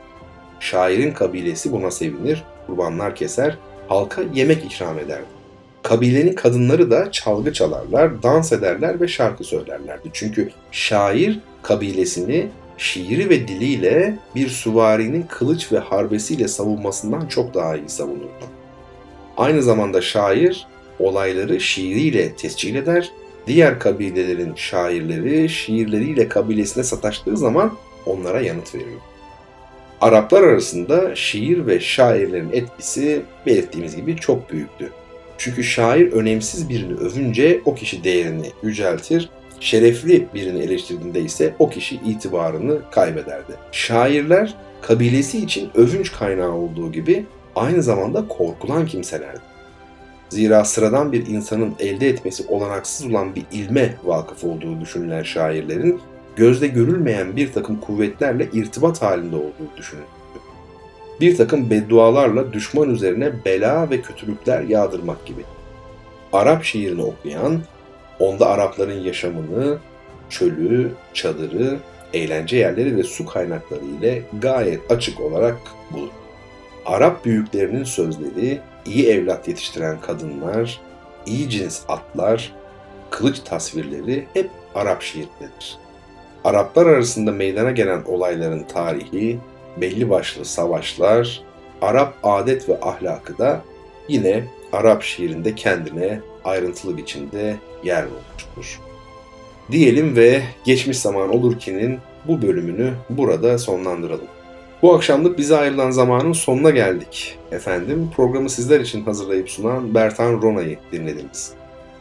Şairin 0.60 1.12
kabilesi 1.12 1.72
buna 1.72 1.92
sevinir, 1.92 2.44
kurbanlar 2.68 3.16
keser, 3.16 3.58
halka 3.88 4.22
yemek 4.34 4.66
ikram 4.66 5.00
ederdi. 5.00 5.26
Kabilenin 5.84 6.34
kadınları 6.34 6.92
da 6.92 7.12
çalgı 7.12 7.54
çalarlar, 7.54 8.24
dans 8.24 8.52
ederler 8.52 9.02
ve 9.02 9.08
şarkı 9.08 9.44
söylerlerdi. 9.44 10.10
Çünkü 10.14 10.50
şair 10.72 11.40
kabilesini 11.62 12.48
şiiri 12.78 13.30
ve 13.30 13.48
diliyle 13.48 14.18
bir 14.36 14.50
süvarinin 14.50 15.24
kılıç 15.24 15.72
ve 15.72 15.80
harbesiyle 15.80 16.48
savunmasından 16.48 17.28
çok 17.28 17.54
daha 17.54 17.76
iyi 17.78 17.90
savunurdu. 17.90 18.46
Aynı 19.38 19.64
zamanda 19.64 20.02
şair 20.02 20.68
olayları 21.00 21.60
şiiriyle 21.60 22.36
tescil 22.36 22.76
eder, 22.76 23.12
diğer 23.48 23.80
kabilelerin 23.80 24.56
şairleri 24.56 25.50
şiirleriyle 25.50 26.28
kabilesine 26.28 26.84
sataştığı 26.84 27.38
zaman 27.38 27.74
onlara 28.06 28.42
yanıt 28.42 28.76
verir. 28.76 28.88
Araplar 30.02 30.44
arasında 30.44 31.16
şiir 31.16 31.68
ve 31.68 31.80
şairlerin 31.80 32.50
etkisi 32.54 33.22
belirttiğimiz 33.46 33.96
gibi 33.96 34.16
çok 34.18 34.52
büyüktü. 34.52 34.92
Çünkü 35.38 35.64
şair 35.64 36.12
önemsiz 36.12 36.70
birini 36.70 36.94
övünce 36.94 37.62
o 37.66 37.76
kişi 37.76 38.04
değerini 38.04 38.48
yüceltir, 38.64 39.30
şerefli 39.64 40.28
birini 40.34 40.60
eleştirdiğinde 40.60 41.22
ise 41.22 41.54
o 41.60 41.70
kişi 41.70 41.96
itibarını 41.96 42.78
kaybederdi. 42.92 43.54
Şairler 43.72 44.56
kabilesi 44.82 45.38
için 45.38 45.70
övünç 45.76 46.12
kaynağı 46.12 46.52
olduğu 46.52 46.92
gibi 46.92 47.26
aynı 47.56 47.84
zamanda 47.84 48.28
korkulan 48.28 48.86
kimselerdi. 48.86 49.42
Zira 50.30 50.66
sıradan 50.66 51.12
bir 51.12 51.28
insanın 51.28 51.76
elde 51.80 52.10
etmesi 52.10 52.48
olanaksız 52.48 53.08
olan 53.08 53.36
bir 53.36 53.44
ilme 53.52 53.96
vakıf 54.04 54.44
olduğu 54.44 54.82
düşünülen 54.82 55.24
şairlerin 55.24 56.02
gözde 56.36 56.68
görülmeyen 56.68 57.36
bir 57.36 57.54
takım 57.54 57.80
kuvvetlerle 57.80 58.50
irtibat 58.54 59.02
halinde 59.02 59.36
olduğu 59.36 59.78
düşünülür. 59.78 60.08
Bir 61.22 61.38
takım 61.38 61.70
beddualarla 61.70 62.54
düşman 62.54 62.90
üzerine 62.90 63.32
bela 63.46 63.90
ve 63.90 64.02
kötülükler 64.02 64.62
yağdırmak 64.62 65.26
gibi. 65.26 65.42
Arap 66.34 66.64
şiirini 66.64 67.02
okuyan, 67.02 67.62
onda 68.20 68.48
Arapların 68.48 69.00
yaşamını, 69.04 69.78
çölü, 70.30 70.92
çadırı, 71.14 71.78
eğlence 72.14 72.58
yerleri 72.58 72.98
ve 72.98 73.04
su 73.04 73.26
kaynakları 73.26 73.86
ile 74.00 74.22
gayet 74.42 74.92
açık 74.92 75.22
olarak 75.22 75.58
bulur. 75.92 76.10
Arap 76.86 77.26
büyüklerinin 77.26 77.84
sözleri, 77.84 78.60
iyi 78.86 79.08
evlat 79.08 79.48
yetiştiren 79.48 80.02
kadınlar, 80.02 80.82
iyi 81.26 81.50
cins 81.50 81.82
atlar, 81.88 82.54
kılıç 83.10 83.40
tasvirleri 83.40 84.28
hep 84.34 84.50
Arap 84.76 85.02
şiirindedir. 85.02 85.78
Araplar 86.44 86.86
arasında 86.86 87.32
meydana 87.32 87.72
gelen 87.72 88.04
olayların 88.06 88.64
tarihi, 88.64 89.40
belli 89.78 90.10
başlı 90.10 90.46
savaşlar, 90.46 91.42
Arap 91.82 92.14
adet 92.24 92.70
ve 92.70 92.80
ahlakı 92.82 93.38
da 93.38 93.62
yine 94.08 94.44
Arap 94.74 95.04
şiirinde 95.04 95.56
kendine 95.56 96.20
ayrıntılı 96.46 96.98
biçimde 96.98 97.58
yer 97.84 98.06
bulmuştur. 98.06 98.80
Diyelim 99.72 100.16
ve 100.16 100.42
geçmiş 100.66 100.98
zaman 100.98 101.36
olur 101.36 101.60
ki'nin 101.60 102.00
bu 102.28 102.42
bölümünü 102.42 102.94
burada 103.10 103.58
sonlandıralım. 103.58 104.28
Bu 104.82 104.94
akşamlık 104.94 105.38
bize 105.38 105.58
ayrılan 105.58 105.92
zamanın 105.92 106.34
sonuna 106.34 106.70
geldik. 106.70 107.38
Efendim 107.52 108.10
programı 108.16 108.50
sizler 108.50 108.80
için 108.80 109.06
hazırlayıp 109.06 109.50
sunan 109.50 109.96
Bertan 109.96 110.42
Rona'yı 110.42 110.78
dinlediniz. 110.92 111.54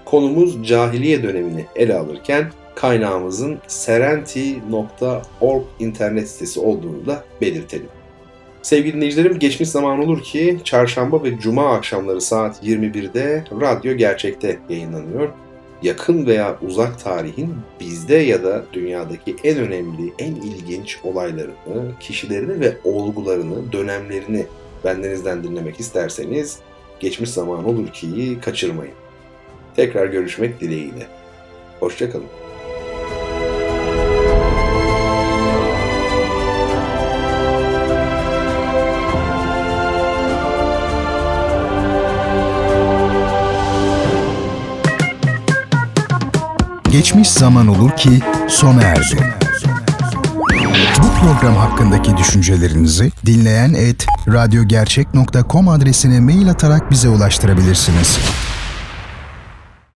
Konumuz 0.04 0.68
cahiliye 0.68 1.22
dönemini 1.22 1.66
ele 1.76 1.94
alırken 1.94 2.52
kaynağımızın 2.74 3.58
serenti.org 3.66 5.62
internet 5.78 6.30
sitesi 6.30 6.60
olduğunu 6.60 7.06
da 7.06 7.24
belirtelim. 7.40 7.88
Sevgili 8.62 8.92
dinleyicilerim 8.92 9.38
geçmiş 9.38 9.68
zaman 9.68 9.98
olur 9.98 10.22
ki 10.22 10.60
çarşamba 10.64 11.24
ve 11.24 11.38
cuma 11.38 11.74
akşamları 11.74 12.20
saat 12.20 12.64
21'de 12.64 13.44
Radyo 13.60 13.94
Gerçek'te 13.94 14.58
yayınlanıyor. 14.68 15.28
Yakın 15.82 16.26
veya 16.26 16.58
uzak 16.62 17.04
tarihin 17.04 17.54
bizde 17.80 18.14
ya 18.14 18.44
da 18.44 18.64
dünyadaki 18.72 19.36
en 19.44 19.58
önemli, 19.58 20.12
en 20.18 20.34
ilginç 20.34 20.98
olaylarını, 21.04 21.98
kişilerini 22.00 22.60
ve 22.60 22.76
olgularını, 22.84 23.72
dönemlerini 23.72 24.46
bendenizden 24.84 25.44
dinlemek 25.44 25.80
isterseniz 25.80 26.58
geçmiş 27.00 27.30
zaman 27.30 27.64
olur 27.64 27.88
ki 27.88 28.38
kaçırmayın. 28.42 28.94
Tekrar 29.76 30.06
görüşmek 30.06 30.60
dileğiyle. 30.60 31.06
Hoşçakalın. 31.80 32.51
Geçmiş 46.92 47.30
zaman 47.30 47.66
olur 47.68 47.96
ki 47.96 48.20
sona 48.48 48.82
erdi. 48.82 49.34
Bu 50.98 51.20
program 51.20 51.56
hakkındaki 51.56 52.16
düşüncelerinizi 52.16 53.12
dinleyen 53.26 53.74
et 53.74 54.06
radyogercek.com 54.28 55.68
adresine 55.68 56.20
mail 56.20 56.50
atarak 56.50 56.90
bize 56.90 57.08
ulaştırabilirsiniz. 57.08 58.18